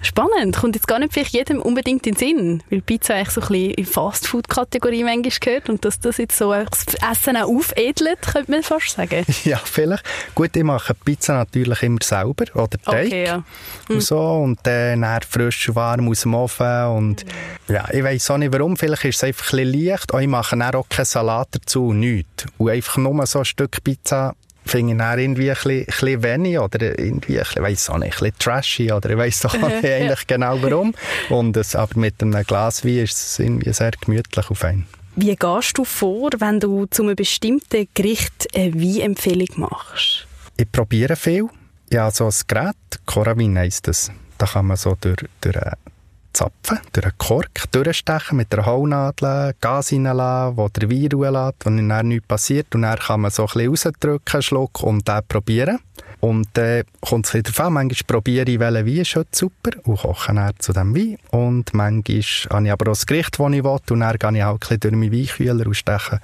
Spannend. 0.01 0.55
Kommt 0.55 0.75
jetzt 0.75 0.87
gar 0.87 0.97
nicht 0.97 1.11
vielleicht 1.11 1.33
jedem 1.33 1.61
unbedingt 1.61 2.07
in 2.07 2.13
den 2.13 2.17
Sinn, 2.17 2.63
weil 2.69 2.79
Pizza 2.79 3.15
eigentlich 3.15 3.31
so 3.31 3.41
ein 3.41 3.47
bisschen 3.49 3.71
in 3.73 3.85
Fastfood-Kategorie 3.85 5.03
manchmal 5.03 5.33
gehört 5.41 5.69
und 5.69 5.83
dass 5.83 5.99
das 5.99 6.19
jetzt 6.19 6.37
so 6.37 6.53
das 6.53 6.85
Essen 7.11 7.35
auch 7.35 7.49
aufedelt, 7.49 8.21
könnte 8.21 8.49
man 8.49 8.63
fast 8.63 8.91
sagen. 8.91 9.25
Ja, 9.43 9.57
vielleicht. 9.57 10.05
Gut, 10.33 10.55
ich 10.55 10.63
mache 10.63 10.93
Pizza 10.93 11.33
natürlich 11.33 11.83
immer 11.83 11.99
selber 12.01 12.45
oder 12.53 12.77
Teig 12.77 13.07
okay, 13.07 13.25
ja. 13.25 13.43
und 13.89 13.95
hm. 13.95 13.99
so 13.99 14.19
und 14.19 14.59
dann 14.63 15.05
frisch 15.29 15.67
und 15.67 15.75
warm 15.75 16.07
aus 16.07 16.21
dem 16.21 16.33
Ofen 16.33 16.85
und 16.95 17.25
mhm. 17.25 17.75
ja, 17.75 17.89
ich 17.91 18.05
weiß 18.05 18.31
auch 18.31 18.37
nicht 18.37 18.53
warum, 18.53 18.77
vielleicht 18.77 19.03
ist 19.03 19.17
es 19.17 19.23
einfach 19.25 19.51
ein 19.51 19.69
bisschen 19.69 19.85
leicht 19.85 20.13
und 20.13 20.21
ich 20.21 20.29
mache 20.29 20.57
dann 20.57 20.75
auch 20.75 20.87
keinen 20.87 21.03
Salat 21.03 21.49
dazu, 21.51 21.91
nichts. 21.91 22.45
Und 22.57 22.69
einfach 22.69 22.95
nur 22.95 23.25
so 23.25 23.39
ein 23.39 23.45
Stück 23.45 23.83
Pizza 23.83 24.33
finde 24.67 24.93
ich 24.93 24.99
dann 24.99 25.19
irgendwie 25.19 25.49
ein 25.49 25.55
bisschen, 25.55 25.79
ein 25.79 25.85
bisschen 25.85 26.23
wenig 26.23 26.59
oder 26.59 26.99
irgendwie, 26.99 27.37
ich 27.37 27.55
weiss 27.55 27.89
auch 27.89 27.97
nicht, 27.97 28.13
ein 28.13 28.19
bisschen 28.19 28.39
trashy 28.39 28.91
oder 28.91 29.09
ich 29.09 29.17
weiss 29.17 29.39
doch 29.41 29.53
nicht 29.57 29.85
eigentlich 29.85 30.27
genau 30.27 30.61
warum. 30.61 30.93
Und 31.29 31.57
es, 31.57 31.75
aber 31.75 31.99
mit 31.99 32.21
einem 32.21 32.43
Glas 32.43 32.85
Wein 32.85 32.99
ist 32.99 33.17
es 33.17 33.39
irgendwie 33.39 33.73
sehr 33.73 33.91
gemütlich 33.91 34.49
auf 34.49 34.63
einen. 34.63 34.87
Wie 35.15 35.35
gehst 35.35 35.77
du 35.77 35.83
vor, 35.83 36.29
wenn 36.37 36.59
du 36.59 36.85
zu 36.85 37.03
einem 37.03 37.15
bestimmten 37.15 37.87
Gericht 37.93 38.47
eine 38.55 38.73
Weinempfehlung 38.75 39.47
machst? 39.55 40.27
Ich 40.57 40.71
probiere 40.71 41.15
viel. 41.15 41.47
Ja, 41.89 42.11
so 42.11 42.25
ein 42.25 42.33
Gerät, 42.47 42.75
Coravin 43.05 43.57
heisst 43.57 43.87
das. 43.87 44.11
Da 44.37 44.45
kann 44.45 44.67
man 44.67 44.77
so 44.77 44.95
durch, 44.99 45.17
durch 45.41 45.57
einen 45.57 45.73
Zapfen, 46.37 46.77
durch 46.93 47.03
einen 47.03 47.17
Kork 47.17 47.71
durchstechen 47.71 48.37
mit 48.37 48.53
der 48.53 48.67
Haunadel, 48.67 49.55
Gas 49.59 49.91
reinlassen, 49.91 50.55
wo 50.55 50.69
der 50.69 50.87
Wein 50.87 51.09
ruhen 51.11 51.33
lässt, 51.33 51.65
wo 51.65 51.69
dann 51.71 52.07
nichts 52.07 52.27
passiert. 52.27 52.75
Und 52.75 52.83
dann 52.83 52.99
kann 52.99 53.21
man 53.21 53.31
so 53.31 53.47
ein 53.47 53.47
bisschen 53.47 53.69
rausdrücken, 53.69 54.41
Schluck, 54.43 54.83
und 54.83 55.07
den 55.07 55.21
probieren. 55.27 55.79
Und 56.19 56.47
dann 56.53 56.65
äh, 56.65 56.83
kommt 57.01 57.25
es 57.25 57.33
ein 57.33 57.41
darauf 57.41 57.59
an, 57.61 57.73
manchmal 57.73 58.05
probiere 58.05 58.51
ich, 58.51 58.59
welchen 58.59 58.85
Wein 58.85 58.97
ist 58.97 59.35
super 59.35 59.71
und 59.85 59.97
koche 59.97 60.33
dann 60.33 60.53
zu 60.59 60.73
diesem 60.73 60.95
Wein. 60.95 61.17
Und 61.31 61.73
manchmal 61.73 62.21
habe 62.21 62.65
ich 62.65 62.71
aber 62.71 62.85
auch 62.85 62.93
das 62.93 63.07
Gericht, 63.07 63.39
das 63.39 63.51
ich 63.51 63.63
will, 63.63 63.79
und 63.89 63.99
dann 63.99 64.17
gehe 64.17 64.37
ich 64.37 64.43
auch 64.43 64.53
ein 64.53 64.59
bisschen 64.59 64.79
durch 64.79 64.93
meinen 64.93 65.11
Weinkühler 65.11 65.65
und 65.65 65.73
steche 65.75 66.13
ein 66.13 66.19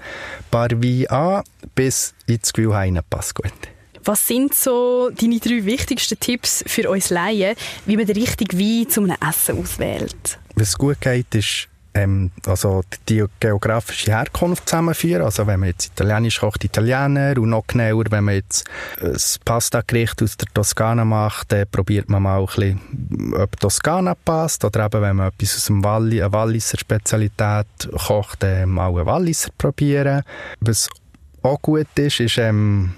paar 0.52 0.70
Weine 0.70 1.10
an, 1.10 1.44
bis 1.74 2.14
ich 2.28 2.40
das 2.40 2.54
Gefühl 2.54 2.76
habe, 2.76 3.02
passt 3.10 3.34
gut. 3.34 3.73
Was 4.06 4.28
sind 4.28 4.54
so 4.54 5.10
deine 5.10 5.40
drei 5.40 5.64
wichtigsten 5.64 6.20
Tipps 6.20 6.64
für 6.68 6.90
uns 6.90 7.10
Laien, 7.10 7.56
wie 7.86 7.96
man 7.96 8.06
den 8.06 8.18
richtigen 8.18 8.60
Wein 8.60 8.90
zu 8.90 9.02
einem 9.02 9.16
Essen 9.28 9.58
auswählt? 9.58 10.40
Was 10.56 10.78
gut 10.78 11.00
geht, 11.00 11.34
ist 11.34 11.70
ähm, 11.94 12.32
also 12.46 12.84
die 13.08 13.24
geografische 13.40 14.12
Herkunft 14.12 14.68
zusammenführen. 14.68 15.24
Also 15.24 15.48
wenn 15.48 15.62
man 15.62 15.70
jetzt 15.70 15.86
Italienisch 15.86 16.42
kocht, 16.42 16.66
Italiener 16.66 17.36
und 17.38 17.52
noch 17.52 17.66
genauer, 17.66 18.04
wenn 18.10 18.26
man 18.26 18.36
jetzt 18.36 18.66
ein 19.02 19.16
Pasta-Gericht 19.46 20.22
aus 20.22 20.36
der 20.36 20.50
Toskana 20.54 21.06
macht, 21.06 21.54
dann 21.54 21.66
probiert 21.72 22.10
man 22.10 22.24
mal 22.24 22.40
ein 22.42 22.46
bisschen, 22.46 23.34
ob 23.36 23.58
Toskana 23.58 24.16
passt 24.16 24.66
oder 24.66 24.86
eben, 24.86 25.02
wenn 25.02 25.16
man 25.16 25.28
etwas 25.30 25.56
aus 25.56 25.66
dem 25.68 25.82
Walli, 25.82 26.22
eine 26.22 26.34
Walliser 26.34 26.78
Spezialität 26.78 27.68
kocht, 28.06 28.44
dann 28.44 28.70
mal 28.70 28.90
einen 28.90 29.06
Walliser 29.06 29.50
probieren. 29.58 30.24
Was 30.60 30.90
auch 31.42 31.62
gut 31.62 31.88
ist, 31.96 32.20
ist 32.20 32.38
ähm, 32.38 32.96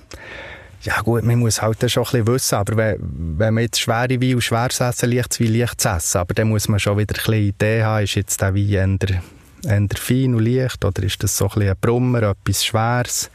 ja 0.85 1.01
gut, 1.01 1.23
man 1.23 1.39
muss 1.39 1.61
halt 1.61 1.89
schon 1.89 2.03
ein 2.03 2.09
bisschen 2.11 2.27
wissen, 2.27 2.55
aber 2.55 2.77
wenn, 2.77 2.97
wenn 3.37 3.53
man 3.55 3.63
jetzt 3.63 3.79
schwere 3.79 4.21
Wein 4.21 4.35
und 4.35 4.41
schweres 4.41 4.79
essen, 4.79 5.11
leichtes 5.11 5.39
Wein, 5.39 5.53
leichtes 5.53 5.85
essen, 5.85 6.17
aber 6.19 6.33
dann 6.35 6.49
muss 6.49 6.67
man 6.67 6.79
schon 6.79 6.97
wieder 6.97 7.15
ein 7.15 7.25
bisschen 7.25 7.47
Idee 7.47 7.83
haben, 7.83 8.03
ist 8.03 8.15
jetzt 8.15 8.41
der 8.41 8.53
Wein 8.53 8.99
eher, 9.01 9.21
eher 9.63 9.87
fein 9.97 10.35
und 10.35 10.45
leicht 10.45 10.85
oder 10.85 11.03
ist 11.03 11.23
das 11.23 11.35
so 11.35 11.45
ein 11.45 11.49
bisschen 11.55 11.69
ein 11.71 11.77
Brummer, 11.81 12.23
etwas 12.23 12.63
Schweres. 12.63 13.31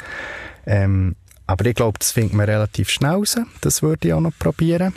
Ähm, 0.64 1.16
aber 1.46 1.66
ich 1.66 1.74
glaube, 1.74 1.98
das 1.98 2.12
findet 2.12 2.34
man 2.34 2.46
relativ 2.46 2.90
schnell 2.90 3.14
raus. 3.14 3.36
Das 3.60 3.82
würde 3.82 4.06
ich 4.06 4.14
auch 4.14 4.20
noch 4.20 4.38
probieren. 4.38 4.94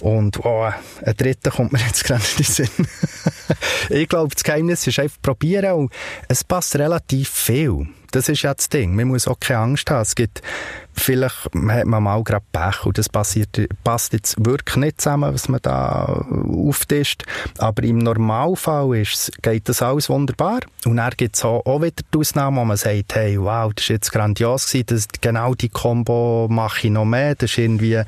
Und 0.00 0.44
oh, 0.44 0.64
ein 0.64 1.16
dritter 1.16 1.52
kommt 1.52 1.72
mir 1.72 1.78
jetzt 1.78 2.02
gerade 2.02 2.24
in 2.32 2.36
den 2.38 2.52
Sinn. 2.52 2.88
ich 3.88 4.08
glaube, 4.08 4.34
das 4.34 4.42
Geheimnis 4.42 4.84
ist 4.84 4.98
einfach 4.98 5.22
probieren 5.22 5.72
und 5.74 5.92
es 6.26 6.42
passt 6.42 6.74
relativ 6.74 7.28
viel. 7.28 7.86
Das 8.10 8.28
ist 8.28 8.42
ja 8.42 8.52
das 8.52 8.68
Ding. 8.68 8.96
Man 8.96 9.08
muss 9.08 9.28
auch 9.28 9.38
keine 9.38 9.60
Angst 9.60 9.88
haben. 9.90 10.02
Es 10.02 10.16
gibt, 10.16 10.42
vielleicht 10.94 11.44
hat 11.68 11.86
man 11.86 12.02
mal 12.02 12.22
gerade 12.22 12.44
Pech 12.52 12.84
und 12.84 12.98
das 12.98 13.08
passiert, 13.08 13.58
passt 13.84 14.12
jetzt 14.12 14.44
wirklich 14.44 14.76
nicht 14.76 15.00
zusammen, 15.00 15.32
was 15.32 15.48
man 15.48 15.60
da 15.62 16.24
auftischt. 16.48 17.24
Aber 17.58 17.82
im 17.82 17.98
Normalfall 17.98 18.96
ist, 18.96 19.42
geht 19.42 19.68
das 19.68 19.82
alles 19.82 20.08
wunderbar. 20.08 20.60
Und 20.84 20.96
dann 20.96 21.10
gibt 21.16 21.36
es 21.36 21.44
auch, 21.44 21.64
auch 21.66 21.82
wieder 21.82 22.02
die 22.12 22.18
Ausnahme, 22.18 22.60
wo 22.60 22.64
man 22.64 22.76
sagt, 22.76 23.14
hey, 23.14 23.40
wow, 23.40 23.72
das 23.74 23.84
ist 23.84 23.88
jetzt 23.88 24.12
grandios 24.12 24.66
gewesen, 24.66 24.86
das, 24.86 25.08
genau 25.20 25.54
die 25.54 25.68
Combo 25.68 26.48
mache 26.50 26.86
ich 26.86 26.92
noch 26.92 27.04
mehr. 27.04 27.34
Das 27.34 27.56
war 27.56 27.64
irgendwie 27.64 27.96
ein 27.96 28.06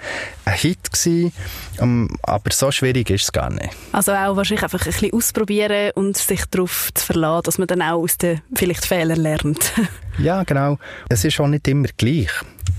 Hit 0.55 0.93
gewesen. 0.93 1.33
Ähm, 1.81 2.17
aber 2.23 2.51
so 2.53 2.71
schwierig 2.71 3.11
ist 3.11 3.25
es 3.25 3.33
gar 3.33 3.51
nicht. 3.51 3.71
Also 3.93 4.13
auch 4.13 4.37
wahrscheinlich 4.37 4.63
einfach 4.63 4.81
ein 4.81 4.93
bisschen 4.93 5.13
ausprobieren 5.13 5.91
und 5.95 6.17
sich 6.17 6.45
darauf 6.47 6.91
zu 6.95 7.05
verlassen, 7.05 7.43
dass 7.45 7.59
man 7.59 7.67
dann 7.67 7.83
auch 7.83 8.03
aus 8.03 8.19
den 8.19 8.41
vielleicht 8.55 8.85
Fehlern 8.85 9.21
lernt. 9.21 9.73
ja, 10.19 10.43
genau. 10.45 10.79
Es 11.09 11.25
ist 11.25 11.41
auch 11.41 11.49
nicht 11.49 11.67
immer 11.69 11.89
gleich. 11.97 12.31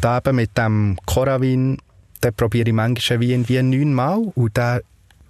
Da 0.02 0.18
eben 0.18 0.36
mit 0.36 0.58
dem 0.58 0.98
Coravin, 1.06 1.78
da 2.22 2.32
probiere 2.32 2.70
ich 2.70 2.74
manchmal 2.74 3.22
Wein 3.22 3.48
wie 3.48 3.62
neunmal 3.62 4.32
und 4.36 4.58
der 4.58 4.82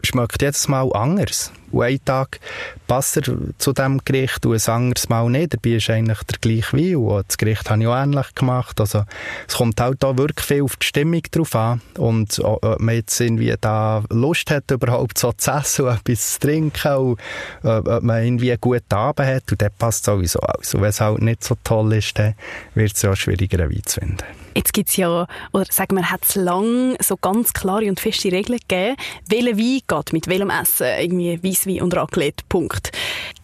schmeckt 0.03 0.41
jedes 0.41 0.67
Mal 0.67 0.91
anders. 0.93 1.51
Und 1.71 1.83
einen 1.83 2.03
Tag 2.05 2.39
passt 2.87 3.17
er 3.17 3.23
zu 3.57 3.73
diesem 3.73 3.99
Gericht 4.05 4.45
und 4.45 4.53
ein 4.53 4.73
anderes 4.73 5.09
Mal 5.09 5.29
nicht. 5.29 5.53
Dabei 5.53 5.71
ist 5.71 5.89
eigentlich 5.89 6.19
der 6.23 6.39
gleiche 6.39 6.77
Wein 6.77 6.95
und 6.95 7.25
das 7.27 7.37
Gericht 7.37 7.69
habe 7.69 7.81
ich 7.81 7.87
auch 7.87 7.95
ähnlich 7.95 8.35
gemacht. 8.35 8.79
Also 8.79 9.03
es 9.47 9.55
kommt 9.55 9.79
halt 9.81 10.01
da 10.03 10.17
wirklich 10.17 10.45
viel 10.45 10.63
auf 10.63 10.75
die 10.75 10.85
Stimmung 10.85 11.23
drauf 11.31 11.55
an 11.55 11.81
und 11.97 12.39
ob 12.39 12.79
man 12.79 12.95
jetzt 12.95 13.19
irgendwie 13.19 13.53
da 13.59 14.03
Lust 14.09 14.51
hat, 14.51 14.69
überhaupt 14.71 15.17
so 15.17 15.31
zu 15.31 15.51
essen 15.51 15.85
und 15.85 15.93
etwas 15.93 16.33
zu 16.33 16.39
trinken 16.39 16.95
und 16.95 17.19
ob 17.63 18.03
man 18.03 18.23
irgendwie 18.23 18.51
einen 18.51 18.61
guten 18.61 18.93
Abend 18.93 19.27
hat 19.27 19.51
und 19.51 19.61
das 19.61 19.71
passt 19.77 20.05
sowieso 20.05 20.39
aus. 20.39 20.73
Und 20.73 20.81
wenn 20.81 20.89
es 20.89 21.01
halt 21.01 21.21
nicht 21.21 21.43
so 21.43 21.55
toll 21.63 21.93
ist, 21.93 22.17
dann 22.17 22.35
wird 22.73 22.93
es 22.95 23.01
ja 23.01 23.15
schwieriger, 23.15 23.59
einen 23.59 23.71
Wein 23.71 23.83
zu 23.85 23.99
finden. 23.99 24.23
Jetzt 24.57 24.71
gibt 24.71 24.87
es 24.87 24.95
ja, 24.95 25.27
oder 25.51 25.65
sagen 25.69 25.97
wir, 25.97 26.09
hat 26.09 26.23
es 26.23 26.35
lange 26.35 26.95
so 27.01 27.17
ganz 27.17 27.51
klare 27.51 27.89
und 27.89 27.99
feste 27.99 28.31
Regeln 28.31 28.57
gegeben, 28.65 28.95
welcher 29.27 29.57
Wein 29.57 29.81
geht 29.85 30.13
mit 30.13 30.27
welchem 30.27 30.49
Essen, 30.49 30.87
irgendwie 30.97 31.54
Weisswein 31.55 31.81
und 31.81 31.95
Raclette. 31.95 32.43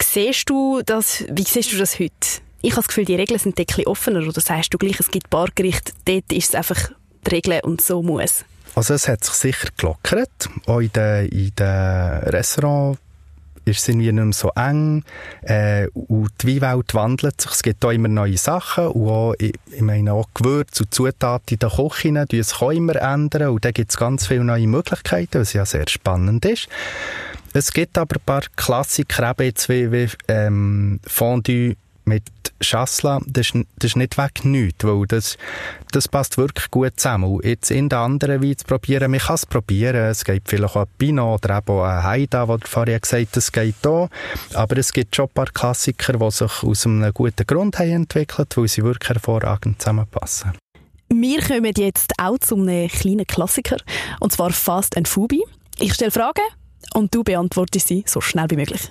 Siehst 0.02 0.50
du 0.50 0.82
das, 0.86 1.24
wie 1.30 1.44
siehst 1.44 1.72
du 1.72 1.78
das 1.78 2.00
heute? 2.00 2.12
Ich 2.62 2.72
habe 2.72 2.82
das 2.82 2.88
Gefühl, 2.90 3.06
die 3.06 3.16
Regeln 3.16 3.40
sind 3.40 3.58
ein 3.58 3.86
offener, 3.86 4.28
oder 4.28 4.42
sagst 4.42 4.74
du 4.74 4.78
gleich, 4.78 5.00
es 5.00 5.10
gibt 5.10 5.30
Bargerichte, 5.30 5.94
dort 6.06 6.32
ist 6.32 6.50
es 6.50 6.56
einfach 6.56 6.92
die 7.26 7.32
Regeln 7.32 7.62
und 7.62 7.82
so 7.82 8.04
muss? 8.04 8.46
Also 8.76 8.94
es 8.94 9.08
hat 9.08 9.24
sich 9.24 9.34
sicher 9.34 9.70
gelockert, 9.78 10.50
auch 10.68 10.80
in 10.80 10.92
den, 10.94 11.28
in 11.30 11.56
den 11.56 12.30
Restaurants 12.30 13.00
es 13.66 13.88
irgendwie 13.88 14.12
nicht 14.12 14.24
mehr 14.24 14.34
so 14.34 14.52
eng 14.56 15.04
äh, 15.44 15.88
und 15.94 16.32
die 16.42 16.62
Weinwelt 16.62 16.94
wandelt 16.94 17.40
sich. 17.40 17.52
Es 17.52 17.64
gibt 17.64 17.86
auch 17.86 17.92
immer 17.92 18.08
neue 18.08 18.38
Sachen 18.38 18.88
und 18.88 19.10
auch, 19.10 19.34
ich, 19.38 19.54
ich 19.72 19.82
meine 19.82 20.14
auch 20.14 20.28
Gewürze 20.34 20.84
und 20.84 20.94
Zutaten 20.94 21.54
in 21.54 21.60
der 21.60 21.70
Küche, 21.70 22.26
die 22.30 22.42
sich 22.42 22.62
auch 22.62 22.72
immer 22.72 22.96
ändern 22.96 23.50
und 23.50 23.64
da 23.64 23.72
gibt 23.72 23.92
es 23.92 23.98
ganz 23.98 24.28
viele 24.28 24.44
neue 24.44 24.68
Möglichkeiten, 24.68 25.42
was 25.42 25.54
ja 25.54 25.66
sehr 25.66 25.88
spannend 25.88 26.44
ist. 26.46 26.68
Es 27.54 27.74
gibt 27.74 27.98
aber 27.98 28.16
ein 28.16 28.26
paar 28.26 28.44
Klassiker, 28.56 29.32
eben 29.32 29.44
jetzt 29.44 29.68
wie, 29.68 29.92
wie 29.92 30.08
ähm, 30.28 31.00
Fondue 31.06 31.76
mit 32.06 32.24
Chasselas, 32.62 33.24
das 33.28 33.48
ist, 33.48 33.66
das 33.78 33.92
ist 33.92 33.96
nicht 33.96 34.18
weg 34.18 34.46
nichts, 34.46 34.84
weil 34.84 35.06
das, 35.08 35.38
das 35.92 36.08
passt 36.08 36.38
wirklich 36.38 36.70
gut 36.72 36.94
zusammen. 36.96 37.26
Und 37.26 37.46
jetzt 37.46 37.72
in 37.72 37.90
den 37.90 37.98
anderen 37.98 38.42
Wein 38.42 38.58
zu 38.58 38.66
probieren, 38.66 39.12
man 39.12 39.20
kann 39.20 39.36
es 39.36 39.46
probieren, 39.46 39.96
es 39.96 40.24
gibt 40.24 40.50
vielleicht 40.50 40.76
auch 40.76 40.82
ein 40.82 40.88
Pinot 40.98 41.44
oder 41.44 41.58
eben 41.58 41.80
ein 41.82 42.04
Haida, 42.04 42.48
wo 42.48 42.58
der 42.58 42.68
vorher 42.68 43.00
gesagt 43.00 43.22
hat, 43.22 43.36
das 43.36 43.52
geht 43.52 43.86
auch. 43.86 44.10
Aber 44.54 44.78
es 44.78 44.94
gibt 44.94 45.16
schon 45.16 45.26
ein 45.26 45.34
paar 45.34 45.48
Klassiker, 45.48 46.14
die 46.14 46.32
sich 46.32 46.64
aus 46.64 46.86
einem 46.86 47.14
guten 47.14 47.46
Grund 47.46 47.80
haben 47.80 47.92
entwickelt, 47.92 48.56
weil 48.56 48.68
sie 48.68 48.84
wirklich 48.84 49.10
hervorragend 49.10 49.82
zusammenpassen. 49.82 50.52
Wir 51.10 51.42
kommen 51.42 51.74
jetzt 51.76 52.14
auch 52.18 52.38
zu 52.38 52.56
einem 52.56 52.88
kleinen 52.88 53.28
Klassiker, 53.28 53.78
und 54.22 54.32
zwar 54.32 54.52
Fast 54.52 54.96
and 54.96 55.08
Fubi. 55.08 55.44
Ich 55.80 55.94
stelle 55.94 56.12
Fragen 56.12 56.44
und 56.94 57.14
du 57.14 57.24
beantwortest 57.24 57.88
sie 57.88 58.04
so 58.08 58.22
schnell 58.22 58.50
wie 58.50 58.58
möglich. 58.58 58.90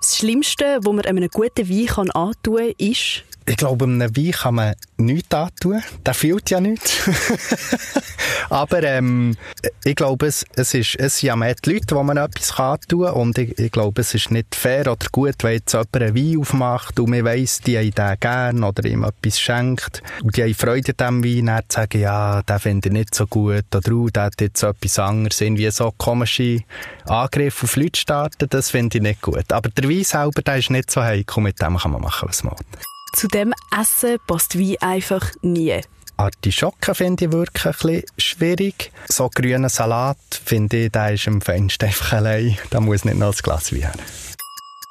Das 0.00 0.16
Schlimmste, 0.16 0.78
was 0.82 0.92
man 0.94 1.04
einem 1.04 1.28
guten 1.28 1.68
Wein 1.68 2.10
antun 2.12 2.56
kann, 2.56 2.74
ist? 2.78 3.24
Ich 3.48 3.56
glaube, 3.56 3.86
einem 3.86 4.14
Wein 4.14 4.30
kann 4.32 4.54
man 4.56 4.74
nichts 4.98 5.34
antun. 5.34 5.82
Der 6.04 6.12
fühlt 6.12 6.50
ja 6.50 6.60
nichts. 6.60 7.08
Aber 8.50 8.82
ähm, 8.82 9.36
ich 9.84 9.96
glaube, 9.96 10.26
es, 10.26 10.44
es, 10.54 10.74
ist, 10.74 10.96
es 10.96 11.18
sind 11.18 11.28
ja 11.28 11.36
mehr 11.36 11.54
die 11.54 11.72
Leute, 11.72 11.96
wo 11.96 12.02
man 12.02 12.18
etwas 12.18 12.58
antun 12.58 13.06
kann. 13.06 13.14
Und 13.14 13.38
ich, 13.38 13.58
ich 13.58 13.72
glaube, 13.72 14.02
es 14.02 14.12
ist 14.12 14.30
nicht 14.30 14.54
fair 14.54 14.82
oder 14.82 15.06
gut, 15.12 15.36
wenn 15.40 15.54
jetzt 15.54 15.72
jemand 15.72 15.96
einen 15.96 16.14
Wein 16.14 16.40
aufmacht 16.40 17.00
und 17.00 17.08
man 17.08 17.24
weiss, 17.24 17.60
die 17.60 17.78
haben 17.78 17.90
den 17.90 18.20
gern 18.20 18.64
oder 18.64 18.84
ihm 18.84 19.02
etwas 19.02 19.40
schenkt. 19.40 20.02
Und 20.22 20.36
die 20.36 20.42
haben 20.42 20.54
Freude 20.54 20.92
an 20.98 21.22
diesem 21.22 21.38
Wein, 21.38 21.46
dann 21.46 21.64
zu 21.68 21.80
sagen, 21.80 22.00
ja, 22.00 22.42
den 22.42 22.58
finde 22.58 22.88
ich 22.88 22.92
nicht 22.92 23.14
so 23.14 23.26
gut 23.26 23.74
oder 23.74 23.92
oh, 23.94 24.08
der 24.10 24.24
hat 24.24 24.40
jetzt 24.42 24.62
etwas 24.62 24.98
anderes. 24.98 25.40
Irgendwie 25.40 25.70
so 25.70 25.90
komische 25.96 26.60
Angriffe 27.06 27.64
auf 27.64 27.76
Leute 27.76 27.98
starten, 27.98 28.46
das 28.50 28.70
finde 28.70 28.98
ich 28.98 29.02
nicht 29.02 29.22
gut. 29.22 29.50
Aber 29.52 29.70
der 29.70 29.88
Wein 29.88 30.04
selber, 30.04 30.42
der 30.42 30.58
ist 30.58 30.68
nicht 30.68 30.90
so 30.90 31.02
heikel, 31.02 31.42
mit 31.42 31.62
dem 31.62 31.78
kann 31.78 31.92
man 31.92 32.02
machen, 32.02 32.28
was 32.28 32.44
man 32.44 32.52
will. 32.52 32.97
Zu 33.12 33.28
dem 33.28 33.54
Essen 33.78 34.18
passt 34.26 34.58
Wein 34.58 34.76
einfach 34.80 35.30
nie. 35.42 35.80
Artischocken 36.16 36.94
finde 36.94 37.26
ich 37.26 37.32
wirklich 37.32 37.66
ein 37.66 37.72
bisschen 37.72 38.02
schwierig. 38.18 38.92
So 39.08 39.28
grüner 39.32 39.68
Salat 39.68 40.18
finde 40.30 40.84
ich, 40.84 40.92
der 40.92 41.14
ist 41.14 41.28
am 41.28 41.40
feinsten 41.40 41.86
einfach 41.86 42.14
allein. 42.14 42.58
Da 42.70 42.80
muss 42.80 43.04
nicht 43.04 43.18
noch 43.18 43.32
ein 43.32 43.38
Glas 43.40 43.72
Wein 43.72 43.88
haben. 43.88 44.00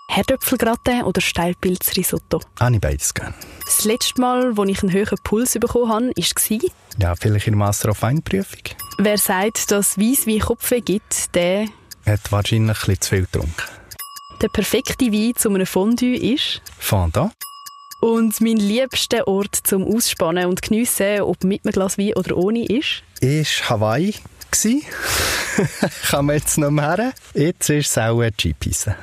Herdöpfelgratin 0.10 1.04
oder 1.04 1.20
Steilpilzrisotto? 1.20 2.42
Habe 2.60 2.76
ich 2.76 2.82
beides 2.82 3.14
gerne. 3.14 3.34
Das 3.66 3.84
letzte 3.84 4.22
Mal, 4.22 4.54
als 4.58 4.70
ich 4.70 4.82
einen 4.82 4.94
höheren 4.94 5.18
Puls 5.24 5.54
bekommen 5.60 5.92
habe, 5.92 6.06
war 6.08 6.72
Ja, 6.98 7.16
vielleicht 7.16 7.48
in 7.48 7.54
der 7.54 7.60
Master 7.60 7.90
of 7.90 8.02
Weinprüfung. 8.02 8.62
Wer 8.98 9.18
sagt, 9.18 9.70
dass 9.70 9.98
Weiss 9.98 10.26
wie 10.26 10.40
Kopfweh 10.40 10.82
gibt, 10.82 11.36
der... 11.36 11.68
Hat 12.06 12.32
wahrscheinlich 12.32 12.78
ein 12.78 12.96
bisschen 12.96 13.02
zu 13.02 13.10
viel 13.10 13.22
getrunken. 13.26 13.64
Der 14.42 14.48
perfekte 14.48 15.12
Wein 15.12 15.36
zu 15.36 15.50
einem 15.50 15.68
Fondue 15.68 16.16
ist... 16.16 16.62
Fondant. 16.80 17.34
Und 18.00 18.40
mein 18.42 18.58
liebster 18.58 19.28
Ort 19.28 19.56
zum 19.56 19.84
Ausspannen 19.84 20.46
und 20.46 20.62
Geniessen, 20.62 21.22
ob 21.22 21.44
mit 21.44 21.66
einem 21.66 21.74
Glas 21.74 21.98
Wein 21.98 22.14
oder 22.14 22.38
ohne, 22.38 22.66
ist? 22.66 23.04
Ist 23.22 23.70
Hawaii. 23.70 24.14
Kann 26.10 26.26
man 26.26 26.38
jetzt 26.38 26.58
noch 26.58 26.72
mehr? 26.72 27.14
Jetzt 27.34 27.70
ist 27.70 27.90
es 27.90 27.98
auch 27.98 28.22
eine 28.22 28.32
G-Pizza. 28.32 28.96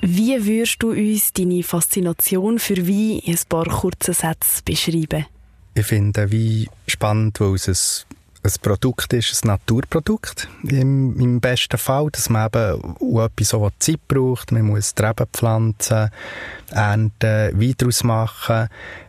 Wie 0.00 0.44
würdest 0.46 0.82
du 0.82 0.90
uns 0.90 1.32
deine 1.32 1.62
Faszination 1.62 2.58
für 2.58 2.76
Wein 2.76 3.18
in 3.18 3.34
ein 3.34 3.40
paar 3.48 3.64
kurzen 3.64 4.14
Sätzen 4.14 4.62
beschreiben? 4.64 5.26
Ich 5.74 5.86
finde 5.86 6.30
Wein 6.30 6.68
spannend, 6.86 7.40
weil 7.40 7.54
es 7.54 8.06
ein 8.42 8.52
Produkt 8.62 9.12
ist 9.12 9.44
ein 9.44 9.48
Naturprodukt 9.48 10.48
im, 10.62 11.18
im 11.18 11.40
besten 11.40 11.76
Fall, 11.76 12.08
dass 12.12 12.30
man 12.30 12.46
eben 12.46 12.96
etwas 13.18 13.48
so 13.48 13.68
Zeit 13.78 14.00
braucht. 14.06 14.52
Man 14.52 14.62
muss 14.62 14.94
Treben 14.94 15.26
pflanzen, 15.32 16.10
ernten, 16.70 17.76
daraus 17.76 18.04
machen. 18.04 18.68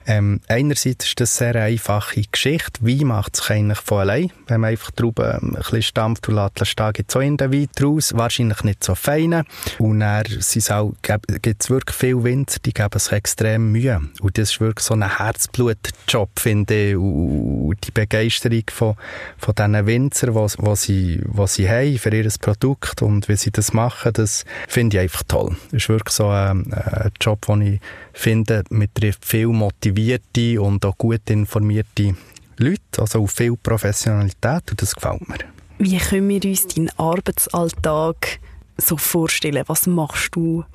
Ähm, 0.10 0.42
einerseits 0.48 1.06
ist 1.06 1.20
das 1.20 1.40
eine 1.40 1.54
sehr 1.54 1.64
einfache 1.64 2.22
Geschichte. 2.32 2.82
Wein 2.82 3.08
macht 3.08 3.36
sich 3.36 3.50
eigentlich 3.52 3.78
von 3.78 4.00
allein. 4.00 4.32
Wenn 4.48 4.62
man 4.62 4.72
einfach 4.72 4.90
drüber 4.92 5.40
ein 5.40 5.52
bisschen 5.52 5.84
stampft 5.84 6.28
und 6.28 6.36
lässt 6.36 6.78
gibt 6.94 7.12
es 7.12 7.16
auch 7.16 7.22
in 7.22 7.38
den 7.38 7.54
Wein 7.54 7.68
draus. 7.76 8.16
Wahrscheinlich 8.16 8.64
nicht 8.64 8.84
so 8.84 8.96
feine. 8.96 9.44
Und 9.78 10.00
dann 10.00 10.24
gibt 10.24 11.64
es 11.64 11.70
wirklich 11.70 11.96
viele 11.96 12.24
Winzer, 12.24 12.60
die 12.66 12.74
geben 12.74 12.98
sich 12.98 13.12
extrem 13.12 13.72
Mühe. 13.72 14.02
Und 14.22 14.38
das 14.40 14.52
ist 14.52 14.62
wirklich 14.62 14.86
so 14.86 14.96
ein 14.96 15.18
Herzblutjob, 15.18 16.40
finde 16.40 16.90
ich. 16.90 16.96
Und 16.96 17.78
die 17.86 17.92
Begeisterung 17.92 18.64
von, 18.72 18.96
von 19.38 19.54
diesen 19.54 19.86
Winzern, 19.86 20.34
was, 20.34 20.58
was, 20.60 20.84
sie, 20.84 21.22
was 21.26 21.54
sie 21.54 21.70
haben 21.70 22.00
für 22.00 22.16
ihr 22.16 22.30
Produkt 22.40 23.02
und 23.02 23.28
wie 23.30 23.36
sie 23.36 23.52
das 23.52 23.74
machen, 23.74 24.14
das 24.14 24.46
finde 24.68 24.98
ich 24.98 25.04
einfach 25.04 25.24
toll. 25.28 25.56
Das 25.66 25.84
ist 25.84 25.90
wirklich 25.90 26.16
so 26.16 26.30
ein, 26.30 26.74
ein 26.74 27.12
Job, 27.22 27.49
den 27.50 27.74
ich 27.74 27.80
finde, 28.14 28.64
man 28.70 28.88
trifft 28.94 29.26
viel 29.26 29.48
motivierte 29.48 30.62
und 30.62 30.86
auch 30.86 30.98
gut 30.98 31.30
informierte 31.30 32.16
Leute, 32.58 32.80
also 32.98 33.24
auch 33.24 33.30
viel 33.30 33.56
Professionalität 33.56 34.72
und 34.72 34.82
das 34.82 34.96
gefällt 34.96 35.28
mir. 35.28 35.38
Wie 35.78 35.98
können 35.98 36.28
wir 36.28 36.44
uns 36.44 36.68
deinen 36.68 36.90
Arbeitsalltag 36.98 38.40
so 38.78 38.98
vorstellen? 38.98 39.64
Was 39.68 39.88
machst 39.88 40.36
du 40.36 40.66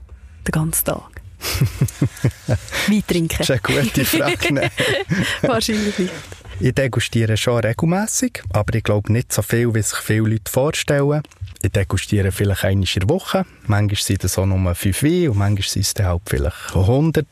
den 0.47 0.53
ganzen 0.53 0.85
Tag? 0.87 1.23
Wein 2.89 3.03
trinken. 3.07 3.37
Das 3.39 3.51
ist 3.51 3.51
eine 3.51 3.83
gute 3.83 4.05
Frage. 4.05 4.71
Wahrscheinlich 5.43 5.99
nicht. 5.99 6.13
Ich 6.61 6.75
degustiere 6.75 7.37
schon 7.37 7.61
regelmäßig, 7.61 8.43
aber 8.51 8.75
ich 8.75 8.85
glaube 8.85 9.13
nicht 9.13 9.33
so 9.33 9.43
viel, 9.43 9.75
wie 9.75 9.83
sich 9.83 9.99
viele 9.99 10.29
Leute 10.29 10.51
vorstellen. 10.51 11.23
Ich 11.65 11.73
degustiere 11.73 12.31
vielleicht 12.31 12.65
einmal 12.65 12.87
in 12.87 13.01
der 13.01 13.09
Woche. 13.09 13.47
Manchmal 13.67 13.97
sind 13.97 14.23
es 14.23 14.37
auch 14.37 14.45
nur 14.45 14.75
fünf 14.75 15.03
Weine 15.03 15.31
und 15.31 15.39
manchmal 15.39 15.67
sind 15.67 15.83
es 15.83 15.95
dann 15.95 16.07
halt 16.07 16.21
vielleicht 16.27 16.75
100. 16.75 17.27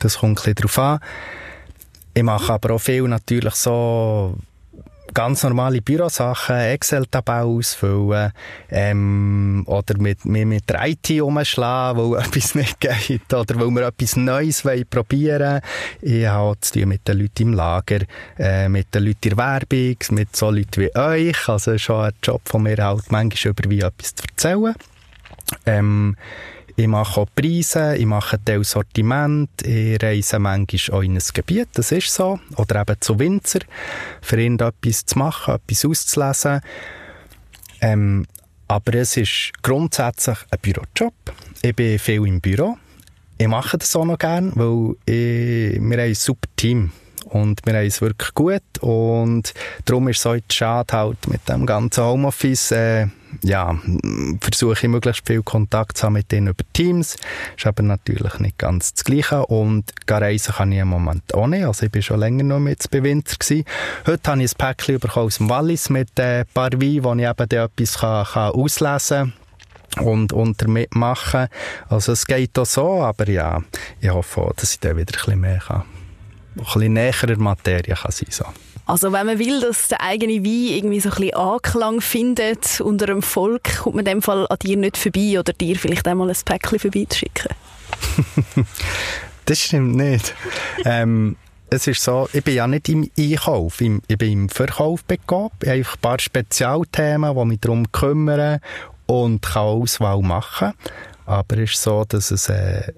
Das 0.00 0.18
kommt 0.18 0.32
ein 0.32 0.34
bisschen 0.34 0.54
darauf 0.56 0.78
an. 0.78 1.00
Ich 2.12 2.22
mache 2.22 2.52
aber 2.52 2.74
auch 2.74 2.78
viel 2.78 3.04
natürlich 3.04 3.54
so 3.54 4.36
ganz 5.14 5.42
normale 5.42 5.80
Bürosachen, 5.82 6.56
Excel-Tabelle 6.56 7.44
ausfüllen 7.44 8.32
ähm, 8.70 9.62
oder 9.66 9.98
mit, 9.98 10.24
mit, 10.24 10.46
mit 10.46 10.68
der 10.68 10.88
IT 10.88 11.10
umschlagen, 11.20 12.12
weil 12.12 12.20
etwas 12.24 12.54
nicht 12.54 12.80
geht 12.80 13.32
oder 13.32 13.58
weil 13.58 13.70
wir 13.70 13.86
etwas 13.88 14.16
Neues 14.16 14.62
probieren 14.88 15.40
wollen. 15.40 15.60
Ich 16.00 16.26
habe 16.26 16.60
zu 16.60 16.80
tun 16.80 16.88
mit 16.88 17.06
den 17.06 17.18
Leuten 17.18 17.42
im 17.42 17.52
Lager, 17.54 18.00
äh, 18.38 18.68
mit 18.68 18.94
den 18.94 19.04
Leuten 19.04 19.28
in 19.28 19.36
der 19.36 19.38
Werbung, 19.38 19.96
mit 20.10 20.36
so 20.36 20.50
Leuten 20.50 20.82
wie 20.82 20.96
euch. 20.96 21.48
Also 21.48 21.76
schon 21.78 22.04
ein 22.06 22.12
Job 22.22 22.42
von 22.44 22.62
mir 22.62 22.76
halt 22.76 23.10
manchmal 23.10 23.50
über 23.50 23.70
wie 23.70 23.80
etwas 23.80 24.14
zu 24.14 24.24
erzählen. 24.24 24.74
Ähm, 25.66 26.16
ich 26.76 26.86
mache 26.86 27.20
auch 27.20 27.28
Preise, 27.34 27.96
ich 27.96 28.06
mache 28.06 28.38
ein 28.44 28.64
Sortiment, 28.64 29.50
ich 29.62 30.02
reise 30.02 30.38
manchmal 30.38 30.98
auch 30.98 31.02
in 31.02 31.16
ein 31.16 31.22
Gebiet, 31.34 31.68
das 31.74 31.92
ist 31.92 32.12
so, 32.12 32.38
oder 32.56 32.80
eben 32.82 32.96
zu 33.00 33.18
Winzer, 33.18 33.60
für 34.20 34.40
irgendetwas 34.40 35.04
zu 35.06 35.18
machen, 35.18 35.54
etwas 35.54 35.84
auszulesen. 35.84 36.60
Ähm, 37.80 38.26
aber 38.68 38.94
es 38.94 39.16
ist 39.16 39.52
grundsätzlich 39.62 40.38
ein 40.50 40.58
Bürojob. 40.62 41.14
Ich 41.62 41.74
bin 41.74 41.98
viel 41.98 42.26
im 42.26 42.40
Büro. 42.40 42.76
Ich 43.36 43.48
mache 43.48 43.78
das 43.78 43.96
auch 43.96 44.04
noch 44.04 44.18
gerne, 44.18 44.52
weil 44.54 44.96
ich, 45.06 45.80
wir 45.80 45.98
haben 45.98 46.08
ein 46.08 46.14
super 46.14 46.48
Team 46.56 46.92
und 47.30 47.60
wir 47.64 47.74
haben 47.74 47.86
es 47.86 48.00
wirklich 48.00 48.34
gut 48.34 48.62
und 48.80 49.54
darum 49.84 50.08
ist 50.08 50.18
es 50.18 50.24
heute 50.24 50.54
schade 50.54 50.96
halt 50.96 51.28
mit 51.28 51.48
dem 51.48 51.66
ganzen 51.66 52.04
Homeoffice 52.04 52.72
äh, 52.72 53.06
ja, 53.42 53.78
versuche 54.40 54.74
ich 54.74 54.88
möglichst 54.88 55.26
viel 55.26 55.42
Kontakt 55.42 55.98
zu 55.98 56.06
haben 56.06 56.14
mit 56.14 56.30
denen 56.32 56.48
über 56.48 56.64
Teams. 56.72 57.16
Ist 57.56 57.66
aber 57.66 57.82
natürlich 57.82 58.38
nicht 58.38 58.58
ganz 58.58 58.94
das 58.94 59.04
Gleiche. 59.04 59.46
Und 59.46 59.84
reisen 60.08 60.54
kann 60.54 60.72
ich 60.72 60.78
im 60.78 60.88
Moment 60.88 61.32
auch 61.34 61.46
nicht. 61.46 61.64
Also 61.64 61.86
ich 61.86 61.92
bin 61.92 62.02
schon 62.02 62.20
länger 62.20 62.44
noch 62.44 62.58
mit 62.58 62.90
bei 62.90 63.02
Winter 63.02 63.36
gewesen. 63.36 63.64
Heute 64.06 64.30
habe 64.30 64.42
ich 64.42 64.52
ein 64.52 64.58
Päckchen 64.58 64.98
bekommen 64.98 65.26
aus 65.26 65.38
dem 65.38 65.48
Wallis 65.48 65.90
mit 65.90 66.18
äh, 66.18 66.40
ein 66.40 66.46
paar 66.52 66.72
Weinen, 66.72 67.04
wo 67.04 67.14
ich 67.14 67.28
eben 67.28 67.50
etwas 67.50 67.98
kann, 67.98 68.26
kann 68.26 68.52
auslesen 68.52 69.32
kann 69.94 70.06
und, 70.06 70.32
und 70.32 70.62
damit 70.62 70.94
machen. 70.94 71.48
Also 71.88 72.12
es 72.12 72.26
geht 72.26 72.58
auch 72.58 72.66
so, 72.66 73.02
aber 73.02 73.28
ja, 73.28 73.62
ich 74.00 74.10
hoffe 74.10 74.40
auch, 74.42 74.52
dass 74.54 74.72
ich 74.72 74.80
dann 74.80 74.96
wieder 74.96 75.12
ein 75.14 75.24
bisschen 75.24 75.40
mehr 75.40 75.58
kann. 75.58 75.84
Ein 76.56 76.64
bisschen 76.64 76.92
näher 76.92 77.26
der 77.26 77.38
Materie 77.38 77.94
kann 77.94 78.12
sein 78.12 78.28
so. 78.30 78.44
Also 78.86 79.12
wenn 79.12 79.26
man 79.26 79.38
will, 79.38 79.60
dass 79.60 79.88
der 79.88 80.00
eigene 80.00 80.44
Wein 80.44 80.76
irgendwie 80.76 81.00
so 81.00 81.10
ein 81.10 81.14
bisschen 81.14 81.34
Anklang 81.34 82.00
findet 82.00 82.80
unter 82.80 83.06
dem 83.06 83.22
Volk, 83.22 83.78
kommt 83.78 83.96
man 83.96 84.04
in 84.04 84.12
dem 84.16 84.22
Fall 84.22 84.46
an 84.48 84.58
dir 84.58 84.76
nicht 84.76 84.96
vorbei 84.96 85.38
oder 85.38 85.52
dir 85.52 85.76
vielleicht 85.76 86.08
einmal 86.08 86.28
ein 86.28 86.36
Päckchen 86.44 86.78
vorbeizuschicken? 86.80 87.54
das 89.44 89.60
stimmt 89.60 89.94
nicht. 89.94 90.34
ähm, 90.84 91.36
es 91.70 91.86
ist 91.86 92.02
so, 92.02 92.28
ich 92.32 92.42
bin 92.42 92.54
ja 92.56 92.66
nicht 92.66 92.88
im 92.88 93.08
Einkauf, 93.16 93.80
ich 93.80 94.18
bin 94.18 94.32
im 94.32 94.48
Verkauf 94.48 95.04
begabt. 95.04 95.62
Ich 95.62 95.68
habe 95.68 95.78
ein 95.78 96.00
paar 96.02 96.18
Spezialthemen, 96.18 97.36
die 97.36 97.44
mich 97.44 97.60
darum 97.60 97.92
kümmern 97.92 98.58
und 99.06 99.42
kann 99.42 99.62
Auswahl 99.62 100.20
machen. 100.20 100.72
Aber 101.26 101.58
es 101.58 101.74
ist 101.74 101.82
so, 101.82 102.04
dass 102.04 102.32
es 102.32 102.48
äh, 102.48 102.92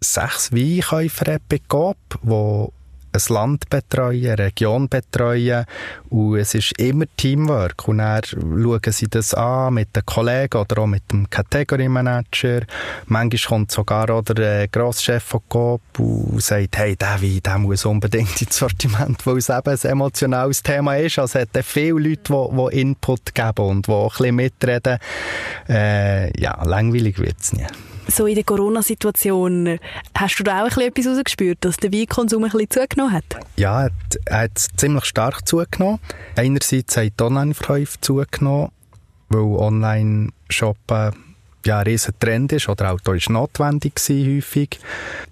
sechs 0.00 0.50
Weinkäufer 0.50 1.38
begabt, 1.46 2.18
die 2.22 2.68
ein 3.16 3.34
Land 3.34 3.70
betreuen, 3.70 4.26
eine 4.26 4.38
Region 4.38 4.88
betreuen 4.88 5.64
und 6.10 6.36
es 6.36 6.54
ist 6.54 6.78
immer 6.78 7.04
Teamwork 7.16 7.88
und 7.88 7.98
dann 7.98 8.22
schauen 8.24 8.80
sie 8.92 9.08
das 9.08 9.34
an 9.34 9.74
mit 9.74 9.94
den 9.94 10.04
Kollegen 10.04 10.58
oder 10.58 10.82
auch 10.82 10.86
mit 10.86 11.10
dem 11.10 11.28
Category 11.28 11.88
Manager. 11.88 12.62
Manchmal 13.06 13.48
kommt 13.48 13.70
sogar 13.70 14.10
auch 14.10 14.22
der 14.22 14.68
Grosschef 14.68 15.22
von 15.22 15.40
Coop 15.48 15.82
und 15.98 16.42
sagt, 16.42 16.76
hey, 16.76 16.96
der 16.96 17.20
Wein, 17.22 17.40
der 17.44 17.58
muss 17.58 17.84
unbedingt 17.84 18.40
ins 18.40 18.56
Sortiment, 18.56 19.26
weil 19.26 19.38
es 19.38 19.48
eben 19.48 19.70
ein 19.70 19.90
emotionales 19.90 20.62
Thema 20.62 20.96
ist. 20.96 21.18
Also 21.18 21.38
es 21.38 21.48
hat 21.54 21.64
viele 21.64 21.98
Leute, 21.98 22.32
die, 22.32 22.56
die 22.56 22.80
Input 22.80 23.34
geben 23.34 23.66
und 23.66 23.86
die 23.86 23.92
auch 23.92 24.12
ein 24.14 24.18
bisschen 24.18 24.36
mitreden. 24.36 24.98
Äh, 25.68 26.40
ja, 26.40 26.62
langweilig 26.64 27.18
wird 27.18 27.36
es 27.40 27.52
nie 27.52 27.66
so 28.08 28.26
in 28.26 28.34
der 28.34 28.44
Corona-Situation, 28.44 29.78
hast 30.16 30.38
du 30.38 30.44
da 30.44 30.64
auch 30.64 30.76
etwas 30.76 31.04
herausgespürt, 31.04 31.58
dass 31.60 31.76
der 31.76 31.92
Weinkonsum 31.92 32.44
ein 32.44 32.50
bisschen 32.50 32.70
zugenommen 32.70 33.12
hat? 33.12 33.24
Ja, 33.56 33.88
er 34.26 34.42
hat 34.42 34.58
ziemlich 34.76 35.04
stark 35.04 35.46
zugenommen. 35.46 35.98
Einerseits 36.36 36.96
hat 36.96 37.12
die 37.18 37.24
Online-Verkäufe 37.24 38.00
zugenommen, 38.00 38.70
weil 39.28 39.40
Online-Shoppen 39.40 41.12
ja, 41.66 41.78
ein 41.78 41.84
riesen 41.84 42.14
Trend 42.20 42.52
ist 42.52 42.68
oder 42.68 42.92
auch 42.92 43.00
da 43.00 43.12
ist 43.14 43.28
notwendig 43.28 43.96
gewesen, 43.96 44.36
häufig. 44.36 44.78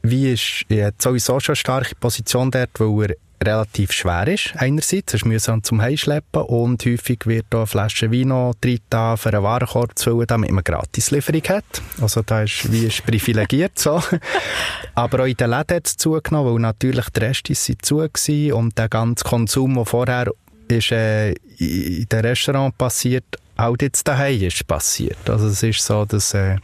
Wie 0.03 0.33
ist, 0.33 0.65
er 0.69 0.89
hat 0.89 1.01
sowieso 1.01 1.39
schon 1.39 1.53
eine 1.53 1.57
starke 1.57 1.95
Position 1.95 2.51
dort, 2.51 2.71
weil 2.81 3.11
er 3.11 3.17
relativ 3.43 3.93
schwer 3.93 4.29
ist, 4.29 4.55
einerseits. 4.57 5.15
Es 5.15 5.21
ist 5.21 5.27
mühsam 5.27 5.63
zum 5.63 5.81
Heimschleppen 5.81 6.43
und 6.43 6.85
häufig 6.85 7.27
wird 7.27 7.47
da 7.51 7.59
eine 7.59 7.67
Flasche 7.67 8.11
Wein 8.11 8.53
drin 8.61 8.81
für 9.17 9.29
einen 9.29 9.43
Warenkorb 9.43 9.99
zu 9.99 10.11
füllen, 10.11 10.27
damit 10.27 10.51
man 10.51 10.65
Gratislieferung 10.65 11.43
hat. 11.49 11.65
Also 12.01 12.23
da 12.23 12.43
ist 12.43 12.71
wie 12.73 12.87
ist 12.87 13.05
privilegiert 13.05 13.79
so. 13.79 14.03
Aber 14.95 15.23
auch 15.23 15.27
in 15.27 15.37
den 15.37 15.51
Läden 15.51 15.77
hat 15.77 15.87
es 15.87 15.97
zugenommen, 15.97 16.53
weil 16.55 16.61
natürlich 16.61 17.09
die 17.11 17.21
Reste 17.21 17.55
sind 17.55 17.85
zu 17.85 17.99
und 17.99 18.79
der 18.79 18.89
ganze 18.89 19.25
Konsum, 19.25 19.75
der 19.75 19.85
vorher 19.85 20.31
ist, 20.69 20.93
äh, 20.93 21.33
in 21.33 22.07
den 22.09 22.21
Restaurant 22.21 22.77
passiert, 22.77 23.25
auch 23.57 23.77
jetzt 23.81 24.07
daheim 24.09 24.43
ist 24.43 24.67
passiert. 24.67 25.29
Also 25.29 25.47
es 25.47 25.63
ist 25.63 25.85
so, 25.85 26.05
dass 26.05 26.35
äh, 26.35 26.57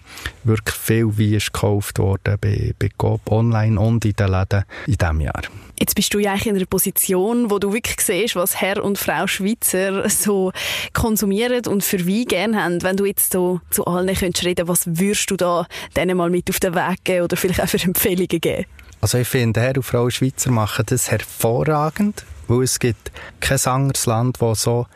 wirklich 0.44 0.76
viel 0.76 1.18
Wein 1.18 1.35
ist 1.35 1.53
gekauft 1.53 1.98
worden 1.98 2.37
bei, 2.40 2.74
bei 2.79 2.88
Coop 2.96 3.31
online 3.31 3.81
und 3.81 4.05
in 4.05 4.12
den 4.12 4.29
Läden 4.29 4.64
in 4.87 4.94
diesem 4.94 5.20
Jahr. 5.20 5.42
Jetzt 5.79 5.94
bist 5.94 6.12
du 6.12 6.18
ja 6.18 6.33
eigentlich 6.33 6.46
in 6.46 6.57
einer 6.57 6.66
Position, 6.66 7.50
wo 7.50 7.59
du 7.59 7.72
wirklich 7.72 8.00
siehst, 8.00 8.37
was 8.37 8.61
Herr 8.61 8.85
und 8.85 8.98
Frau 8.98 9.26
Schweizer 9.26 10.09
so 10.11 10.53
konsumieren 10.92 11.66
und 11.66 11.83
für 11.83 12.07
Wein 12.07 12.26
gerne 12.26 12.62
haben. 12.62 12.83
Wenn 12.83 12.96
du 12.96 13.07
jetzt 13.07 13.33
so 13.33 13.61
zu 13.70 13.87
allen 13.87 14.14
könntest 14.14 14.44
reden, 14.44 14.68
was 14.68 14.87
würdest 14.87 15.31
du 15.31 15.37
da 15.37 15.66
denen 15.96 16.16
mal 16.16 16.29
mit 16.29 16.50
auf 16.50 16.61
den 16.61 16.74
Weg 16.74 17.05
geben 17.05 17.24
oder 17.24 17.37
vielleicht 17.37 17.62
auch 17.62 17.68
für 17.68 17.83
Empfehlungen 17.83 18.29
geben? 18.29 18.66
Also 19.00 19.16
ich 19.16 19.29
finde, 19.29 19.61
Herr 19.61 19.76
und 19.76 19.83
Frau 19.83 20.11
Schweizer 20.11 20.50
machen 20.50 20.85
das 20.87 21.11
hervorragend, 21.11 22.26
weil 22.48 22.64
es 22.64 22.79
gibt 22.79 23.11
kein 23.40 23.64
anderes 23.64 24.05
Land, 24.05 24.42
das 24.42 24.62
so 24.62 24.87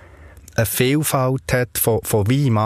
eine 0.54 0.66
Vielfalt 0.66 1.52
hat 1.52 1.78
von, 1.78 2.00
von 2.02 2.28
Wein 2.28 2.46
im 2.46 2.58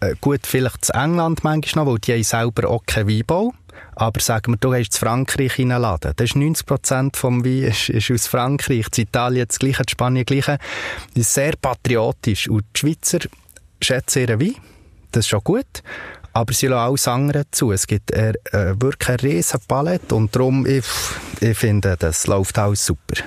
äh, 0.00 0.14
gut, 0.20 0.46
vielleicht 0.46 0.84
zu 0.84 0.92
England 0.92 1.42
manchmal 1.42 1.84
noch, 1.84 1.92
weil 1.92 1.98
die 1.98 2.12
haben 2.12 2.22
selber 2.22 2.68
auch 2.68 2.82
keinen 2.86 3.08
Weinbau. 3.08 3.54
Aber 3.96 4.20
sagen 4.20 4.52
wir, 4.52 4.56
du 4.56 4.70
gehst 4.70 4.94
zu 4.94 5.00
Frankreich 5.00 5.58
in 5.58 5.72
einen 5.72 5.82
Laden. 5.82 6.12
Das 6.16 6.30
ist 6.30 6.36
90 6.36 6.66
Prozent 6.66 7.16
vom 7.16 7.44
Wein 7.44 7.62
ist, 7.70 7.88
ist 7.88 8.10
aus 8.10 8.26
Frankreich. 8.26 8.86
In 8.96 9.02
Italien 9.04 9.46
das 9.48 9.58
Gleiche, 9.58 9.82
in 9.82 9.88
Spanien 9.88 10.26
das 10.26 10.32
Gleiche. 10.32 10.58
Das 11.14 11.20
ist 11.22 11.34
sehr 11.34 11.52
patriotisch. 11.60 12.48
Und 12.48 12.64
die 12.74 12.80
Schweizer 12.80 13.18
schätzen 13.80 14.22
ihren 14.22 14.40
Wein. 14.40 14.56
Das 15.12 15.24
ist 15.24 15.28
schon 15.28 15.44
gut. 15.44 15.82
Aber 16.32 16.52
sie 16.52 16.66
lassen 16.66 16.88
alles 16.88 17.08
andere 17.08 17.44
zu. 17.52 17.70
Es 17.70 17.86
gibt 17.86 18.10
äh, 18.10 18.32
wirklich 18.52 19.08
eine 19.08 19.22
riesen 19.22 19.60
Palette 19.68 20.14
und 20.16 20.34
darum, 20.34 20.66
ich, 20.66 20.84
ich 21.40 21.56
finde, 21.56 21.96
das 21.96 22.26
läuft 22.26 22.58
alles 22.58 22.84
super. 22.84 23.22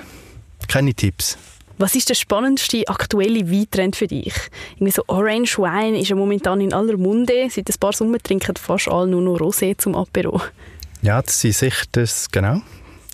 Keine 0.68 0.92
Tipps. 0.92 1.38
Was 1.80 1.94
ist 1.94 2.08
der 2.08 2.14
spannendste 2.14 2.82
aktuelle 2.88 3.48
Weintrend 3.52 3.94
für 3.94 4.08
dich? 4.08 4.34
Irgendwie 4.74 4.90
so 4.90 5.04
Orange 5.06 5.58
Wine 5.58 6.00
ist 6.00 6.08
ja 6.08 6.16
momentan 6.16 6.60
in 6.60 6.72
aller 6.72 6.96
Munde. 6.96 7.46
Seit 7.50 7.70
ein 7.70 7.78
paar 7.78 7.92
Sommer 7.92 8.18
trinken 8.18 8.56
fast 8.56 8.88
alle 8.88 9.06
nur 9.06 9.22
noch 9.22 9.38
Rosé 9.38 9.78
zum 9.78 9.94
Apero. 9.94 10.40
Ja, 11.02 11.22
das 11.22 11.40
sind 11.40 11.54
sicher 11.54 11.86
das, 11.92 12.28
genau. 12.32 12.62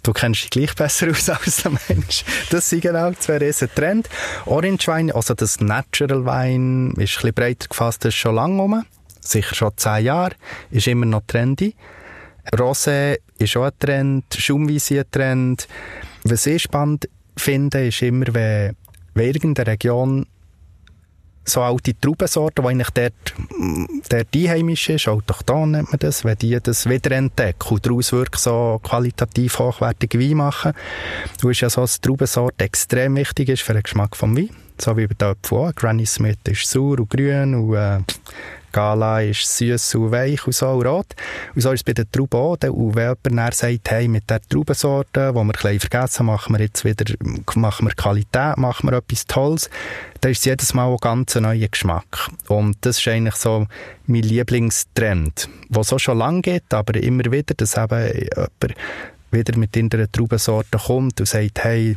Du 0.02 0.14
kennst 0.14 0.44
dich 0.44 0.50
gleich 0.50 0.74
besser 0.74 1.10
aus 1.10 1.28
als 1.28 1.62
der 1.62 1.72
Mensch. 1.88 2.24
Das 2.48 2.70
sind 2.70 2.80
genau 2.80 3.12
zwei 3.12 3.36
riesen 3.36 3.68
Trend. 3.74 4.08
Orange 4.46 4.88
Wine, 4.88 5.14
also 5.14 5.34
das 5.34 5.60
Natural 5.60 6.24
Wine, 6.24 6.92
ist 6.92 6.96
ein 6.96 7.04
bisschen 7.04 7.34
breiter 7.34 7.68
gefasst, 7.68 8.02
das 8.06 8.14
ist 8.14 8.20
schon 8.20 8.34
lange 8.34 8.62
rum. 8.62 8.82
Sicher 9.20 9.54
schon 9.54 9.72
zehn 9.76 10.06
Jahre. 10.06 10.36
Ist 10.70 10.86
immer 10.86 11.04
noch 11.04 11.22
trendy. 11.26 11.74
Rosé 12.50 13.18
ist 13.38 13.58
auch 13.58 13.64
ein 13.64 13.72
Trend, 13.78 14.24
Schaumweisse 14.34 14.94
ist 14.94 15.00
ein 15.00 15.10
Trend. 15.10 15.68
Was 16.24 16.46
ich 16.46 16.62
spannend 16.62 17.08
finde, 17.36 17.86
ist 17.86 18.02
immer, 18.02 18.26
wenn, 18.32 18.76
wenn 19.14 19.26
irgendeine 19.26 19.70
Region 19.70 20.26
so 21.44 21.60
alte 21.60 21.98
Traubensorten, 21.98 22.64
die 22.64 22.70
eigentlich 22.70 22.90
dort, 22.90 23.34
dort 24.08 24.28
einheimisch 24.34 24.88
ist, 24.88 25.08
autochthon 25.08 25.72
nennt 25.72 25.90
man 25.90 25.98
das, 25.98 26.24
wenn 26.24 26.38
die 26.38 26.58
das 26.62 26.88
wiederentdecken 26.88 27.70
und 27.70 27.84
daraus 27.86 28.12
wirklich 28.12 28.40
so 28.40 28.80
qualitativ 28.82 29.58
hochwertige 29.58 30.18
Wein 30.18 30.38
machen. 30.38 30.72
Du 31.40 31.50
ist 31.50 31.60
ja 31.60 31.68
so, 31.68 31.82
dass 31.82 32.00
Traubensorte 32.00 32.64
extrem 32.64 33.16
wichtig 33.16 33.50
ist 33.50 33.62
für 33.62 33.74
den 33.74 33.82
Geschmack 33.82 34.16
vom 34.16 34.36
Wein. 34.36 34.50
So 34.80 34.96
wie 34.96 35.06
bei 35.06 35.14
der 35.14 35.28
Apfel. 35.28 35.72
Granny 35.74 36.06
Smith 36.06 36.38
ist 36.48 36.68
sauer 36.68 36.98
und 36.98 37.10
grün 37.10 37.54
und 37.54 37.74
äh, 37.74 38.00
Gala 38.74 39.20
ist 39.22 39.56
süß 39.56 39.94
und 39.94 40.10
weich 40.10 40.44
und 40.48 40.52
so 40.52 40.68
und 40.68 40.84
rot. 40.84 41.14
Und 41.54 41.60
so 41.60 41.70
ist 41.70 41.80
es 41.80 41.84
bei 41.84 41.92
den 41.92 42.10
Trauben 42.10 42.36
auch. 42.36 42.56
Und 42.74 42.96
wenn 42.96 43.14
jemand 43.24 43.54
sagt, 43.54 43.88
hey, 43.88 44.08
mit 44.08 44.28
der 44.28 44.42
Traubensorte, 44.42 45.28
die 45.30 45.34
wir 45.34 45.40
ein 45.40 45.48
bisschen 45.48 45.78
vergessen 45.78 46.26
machen 46.26 46.56
wir 46.56 46.64
jetzt 46.64 46.84
wieder, 46.84 47.04
machen 47.54 47.86
wir 47.86 47.94
Qualität, 47.94 48.56
machen 48.56 48.90
wir 48.90 48.98
etwas 48.98 49.26
Tolles, 49.26 49.70
dann 50.20 50.32
ist 50.32 50.38
es 50.38 50.44
jedes 50.46 50.74
Mal 50.74 50.90
ein 50.90 50.96
ganz 50.96 51.36
neuer 51.36 51.68
Geschmack. 51.68 52.28
Und 52.48 52.76
das 52.80 52.98
ist 52.98 53.06
eigentlich 53.06 53.36
so 53.36 53.68
mein 54.08 54.22
Lieblingstrend, 54.22 55.48
der 55.68 55.84
so 55.84 55.98
schon 55.98 56.18
lange 56.18 56.42
geht, 56.42 56.74
aber 56.74 57.00
immer 57.00 57.30
wieder, 57.30 57.54
dass 57.54 57.76
eben 57.76 58.12
jemand 58.12 58.74
wieder 59.30 59.56
mit 59.56 59.76
irgendeiner 59.76 60.10
Traubensorte 60.10 60.78
kommt 60.78 61.20
und 61.20 61.26
sagt, 61.26 61.62
hey, 61.62 61.96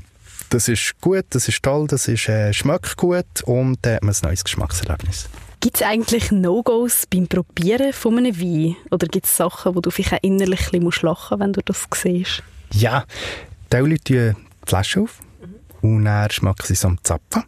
das 0.52 0.68
ist 0.68 0.94
gut, 1.02 1.26
das 1.32 1.48
ist 1.48 1.64
toll, 1.64 1.88
das 1.88 2.08
ist, 2.08 2.30
äh, 2.30 2.54
schmeckt 2.54 2.98
gut 2.98 3.42
und 3.46 3.80
dann 3.82 3.96
hat 3.96 4.04
man 4.04 4.14
ein 4.14 4.20
neues 4.22 4.44
Geschmackserlebnis. 4.44 5.28
Gibt 5.60 5.78
es 5.78 5.82
eigentlich 5.82 6.32
No-Gos 6.32 7.06
beim 7.08 7.28
Probieren 7.28 7.92
von 7.92 8.18
einem 8.18 8.40
Wein? 8.40 8.76
Oder 8.92 9.08
gibt 9.08 9.26
es 9.26 9.36
Sachen, 9.36 9.76
wo 9.76 9.82
du 9.82 9.90
vielleicht 9.90 10.14
auch 10.14 10.20
innerlich 10.22 10.72
ein 10.72 10.82
bisschen 10.82 11.08
lachen 11.08 11.40
musst, 11.40 11.40
wenn 11.40 11.54
du 11.54 11.62
das 11.66 11.86
siehst? 11.96 12.44
Ja, 12.74 13.06
die 13.74 13.78
Leute 13.78 14.00
die 14.06 14.34
Flasche 14.66 15.02
auf 15.02 15.20
und 15.82 16.06
dann 16.06 16.30
schmecken 16.30 16.66
sie 16.66 16.76
so 16.76 16.90
am 16.90 17.04
Zapfen. 17.04 17.44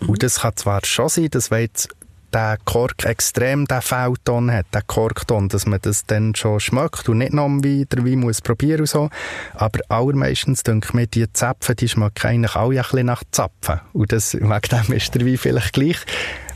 Mhm. 0.00 0.08
Und 0.08 0.22
das 0.22 0.40
kann 0.40 0.56
zwar 0.56 0.84
schon 0.84 1.08
sein, 1.08 1.28
dass 1.30 1.50
wenn 1.50 1.62
jetzt 1.62 1.88
der 2.32 2.58
Kork 2.64 3.04
extrem 3.04 3.66
den 3.66 3.80
Feldton 3.80 4.50
hat, 4.50 4.66
der 4.74 4.82
Korkton, 4.82 5.48
dass 5.48 5.64
man 5.66 5.78
das 5.80 6.04
dann 6.04 6.34
schon 6.34 6.60
schmeckt 6.60 7.08
und 7.08 7.18
nicht 7.18 7.32
noch 7.32 7.48
wie 7.62 7.86
der 7.86 8.04
Wein 8.04 8.20
muss 8.20 8.40
probieren 8.40 8.80
und 8.80 8.88
so. 8.88 9.08
Aber 9.54 9.78
allermeistens 9.88 10.62
denke 10.62 10.88
ich 10.88 10.94
mir, 10.94 11.06
die 11.06 11.32
Zapfen, 11.32 11.76
die 11.76 11.88
schmecken 11.88 12.26
eigentlich 12.26 12.56
alle 12.56 12.76
ein 12.76 12.82
bisschen 12.82 13.06
nach 13.06 13.22
Zapfen. 13.30 13.80
Und 13.92 14.12
das, 14.12 14.34
wegen 14.34 14.60
dem 14.70 14.96
ist 14.96 15.14
der 15.14 15.24
Wein 15.24 15.38
vielleicht 15.38 15.72
gleich 15.72 15.98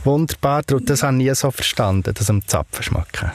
wunderbar. 0.05 0.63
Und 0.73 0.89
das 0.89 1.03
habe 1.03 1.17
ich 1.17 1.25
nie 1.25 1.35
so 1.35 1.51
verstanden, 1.51 2.15
dass 2.15 2.31
am 2.31 2.47
Zapfen 2.47 2.83
schmecken. 2.83 3.31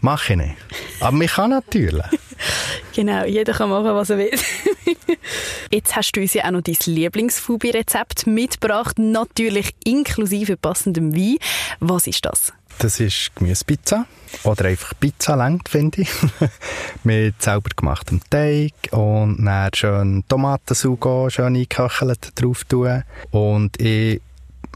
Mache 0.00 0.32
ich 0.32 0.38
nicht. 0.38 0.56
Aber 1.00 1.12
man 1.12 1.28
kann 1.28 1.50
natürlich. 1.50 2.04
genau, 2.94 3.24
jeder 3.24 3.52
kann 3.52 3.70
machen, 3.70 3.94
was 3.94 4.10
er 4.10 4.18
will. 4.18 4.30
Jetzt 5.70 5.94
hast 5.94 6.12
du 6.12 6.20
uns 6.20 6.34
ja 6.34 6.44
auch 6.46 6.50
noch 6.50 6.62
dein 6.62 6.76
Lieblingsfubi-Rezept 6.84 8.26
mitgebracht, 8.26 8.98
natürlich 8.98 9.74
inklusive 9.84 10.56
passendem 10.56 11.14
Wein. 11.14 11.38
Was 11.78 12.08
ist 12.08 12.24
das? 12.24 12.52
Das 12.78 12.98
ist 12.98 13.30
Gemüsepizza 13.36 14.06
oder 14.42 14.64
einfach 14.64 14.92
Pizza 14.98 15.36
längt, 15.36 15.68
finde 15.68 16.02
ich. 16.02 16.10
Mit 17.04 17.40
selber 17.40 17.70
gemachtem 17.76 18.20
Teig 18.28 18.72
und 18.90 19.44
dann 19.44 19.70
schön 19.74 20.24
Tomatensugo, 20.28 21.30
schön 21.30 21.54
eingeköchelt 21.54 22.32
drauf 22.34 22.64
tun. 22.64 23.04
Und 23.30 23.80
ich 23.80 24.20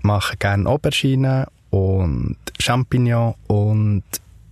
mache 0.06 0.36
gerne 0.36 0.68
Aubergine 0.68 1.48
und 1.70 2.36
Champignon 2.58 3.34
und 3.48 4.04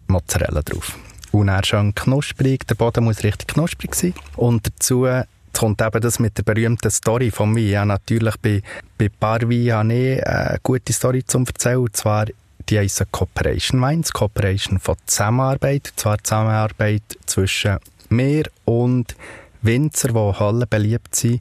Mozzarella 0.09 0.63
drauf. 0.63 0.99
Und 1.33 1.49
dann 1.49 1.65
schön 1.65 1.95
knusprig, 1.95 2.67
der 2.67 2.75
Boden 2.75 3.05
muss 3.05 3.25
richtig 3.25 3.49
knusprig 3.49 3.95
sein. 3.95 4.15
Und 4.37 4.67
dazu 4.67 5.07
kommt 5.53 5.81
eben 5.81 6.01
das 6.01 6.19
mit 6.19 6.37
der 6.39 6.43
berühmten 6.43 6.91
Story 6.91 7.31
von 7.31 7.53
mir. 7.53 7.69
Ja, 7.69 7.85
natürlich 7.85 8.37
bei, 8.37 8.63
bei 8.99 9.09
Parvi 9.09 9.67
habe 9.67 9.93
ich 9.93 10.27
eine 10.27 10.59
gute 10.63 10.93
Story 10.93 11.25
zum 11.25 11.47
erzählen. 11.47 11.79
Und 11.79 11.97
zwar, 11.97 12.27
die 12.69 12.79
heissen 12.79 13.07
Cooperation 13.11 13.81
Wines. 13.81 14.13
Cooperation 14.13 14.79
von 14.79 14.97
Zusammenarbeit. 15.07 15.91
Und 15.91 16.01
zwar 16.01 16.23
Zusammenarbeit 16.23 17.03
zwischen 17.27 17.79
mir 18.11 18.45
und 18.65 19.17
Winzer, 19.63 20.09
die 20.09 20.39
Halle 20.39 20.67
beliebt 20.67 21.17
sind 21.17 21.41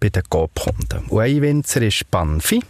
bei 0.00 0.08
den 0.08 0.22
Coop-Kunden. 0.28 1.06
Und 1.08 1.20
ein 1.20 1.42
Winzer 1.42 1.82
ist 1.82 2.10
Banfi. 2.10 2.62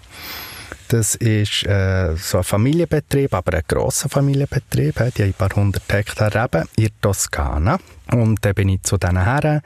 Das 0.89 1.17
ist 1.17 1.67
äh, 1.67 2.17
so 2.17 2.39
ein 2.39 2.45
Familienbetrieb, 2.45 3.35
aber 3.35 3.59
ein 3.59 3.63
grosser 3.69 4.09
Familienbetrieb. 4.09 4.95
Die 5.17 5.23
haben 5.23 5.29
ein 5.29 5.33
paar 5.35 5.55
hundert 5.55 5.83
Hektar 5.93 6.35
Reben 6.35 6.67
in 6.77 6.85
der 6.85 7.01
Toskana. 7.03 7.79
Und 8.11 8.43
dann 8.43 8.55
bin 8.55 8.71
ich 8.71 8.83
zu 8.85 8.97
diesen 8.97 9.23
Herren 9.23 9.61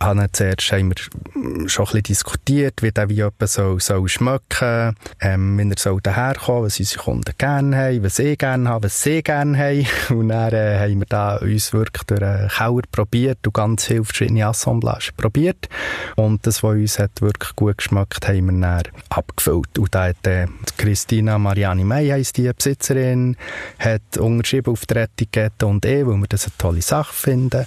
haben 0.00 0.26
zuerst 0.32 0.72
haben 0.72 0.90
wir 0.90 1.68
schon 1.68 1.86
ein 1.86 1.92
bisschen 1.92 2.02
diskutiert, 2.02 2.82
wie 2.82 2.92
der 2.92 3.10
Wein 3.10 3.30
soll, 3.46 3.80
soll 3.80 4.08
schmecken, 4.08 4.96
ähm, 5.20 5.58
wie 5.58 5.70
er 5.70 5.78
soll 5.78 6.00
daherkommen, 6.00 6.64
was 6.64 6.78
unsere 6.78 7.02
Kunden 7.02 7.34
gerne 7.36 7.76
haben, 7.76 8.04
was 8.04 8.16
sie 8.16 8.36
gerne 8.36 8.68
haben, 8.68 8.84
was 8.84 9.02
sie 9.02 9.22
gerne 9.22 9.58
haben. 9.58 9.86
Und 10.10 10.28
dann 10.28 10.52
äh, 10.52 10.78
haben 10.78 11.00
wir 11.00 11.06
da 11.06 11.36
uns 11.36 11.72
wirklich 11.72 12.04
durch 12.04 12.22
einen 12.22 12.48
Keller 12.48 12.82
probiert 12.90 13.46
und 13.46 13.54
ganz 13.54 13.86
viele 13.86 14.04
verschiedene 14.04 14.46
Assemblagen 14.46 15.14
probiert. 15.16 15.68
Und 16.16 16.46
das, 16.46 16.62
was 16.62 16.74
uns 16.74 16.98
hat 16.98 17.20
wirklich 17.20 17.54
gut 17.56 17.78
geschmeckt, 17.78 18.26
haben 18.26 18.46
wir 18.46 18.60
dann 18.60 18.82
abgefüllt. 19.10 19.78
Und 19.78 19.94
da 19.94 20.08
hat 20.08 20.26
äh, 20.26 20.46
Christina 20.76 21.38
Mariani 21.38 21.84
May, 21.84 22.08
heisst 22.08 22.36
die 22.36 22.50
Besitzerin, 22.52 23.36
hat 23.78 24.16
unterschrieben 24.18 24.72
auf 24.72 24.86
der 24.86 25.04
Etikette 25.04 25.66
und 25.66 25.84
eh, 25.84 26.06
weil 26.06 26.16
wir 26.16 26.26
das 26.28 26.46
eine 26.46 26.52
tolle 26.58 26.82
Sache 26.82 27.12
finden 27.12 27.66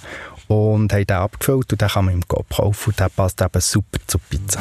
und 0.52 0.92
haben 0.92 1.06
den 1.06 1.16
abgefüllt 1.16 1.72
und 1.72 1.80
den 1.80 1.88
kann 1.88 2.04
man 2.04 2.14
im 2.14 2.28
Coop 2.28 2.48
kaufen 2.50 2.90
und 2.90 3.00
der 3.00 3.08
passt 3.08 3.40
eben 3.40 3.60
super 3.60 3.98
zur 4.06 4.20
Pizza. 4.28 4.60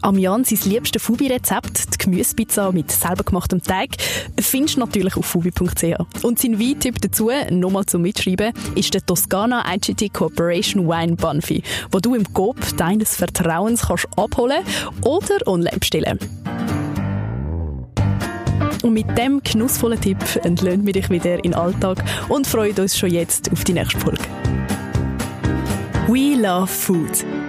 Am 0.00 0.16
Jan 0.16 0.44
sein 0.44 0.58
liebstes 0.70 1.02
Fubi-Rezept, 1.02 1.94
die 1.94 1.98
Gemüsepizza 1.98 2.70
mit 2.70 2.92
selber 2.92 3.24
gemachtem 3.24 3.60
Teig, 3.60 3.96
findest 4.40 4.76
du 4.76 4.80
natürlich 4.80 5.16
auf 5.16 5.26
fubi.ch. 5.26 6.22
Und 6.22 6.38
sein 6.38 6.60
Weintipp 6.60 7.00
dazu, 7.00 7.30
nochmal 7.50 7.84
zum 7.86 8.02
Mitschreiben, 8.02 8.52
ist 8.76 8.94
der 8.94 9.04
Toscana 9.04 9.64
IGT 9.74 10.14
Corporation 10.14 10.86
Wine 10.86 11.16
Bunfi, 11.16 11.64
wo 11.90 11.98
du 11.98 12.14
im 12.14 12.32
Coop 12.32 12.58
deines 12.76 13.16
Vertrauens 13.16 13.88
kannst 13.88 14.06
abholen 14.16 14.62
oder 15.02 15.46
online 15.46 15.78
bestellen. 15.78 16.18
Und 18.84 18.92
mit 18.92 19.18
dem 19.18 19.42
genussvollen 19.42 20.00
Tipp 20.00 20.18
entlöhnen 20.44 20.86
wir 20.86 20.92
dich 20.92 21.10
wieder 21.10 21.36
in 21.36 21.50
den 21.50 21.54
Alltag 21.54 22.04
und 22.28 22.46
freuen 22.46 22.78
uns 22.78 22.96
schon 22.96 23.10
jetzt 23.10 23.50
auf 23.50 23.64
die 23.64 23.72
nächste 23.72 23.98
Folge. 23.98 24.22
We 26.08 26.36
love 26.36 26.70
food. 26.70 27.47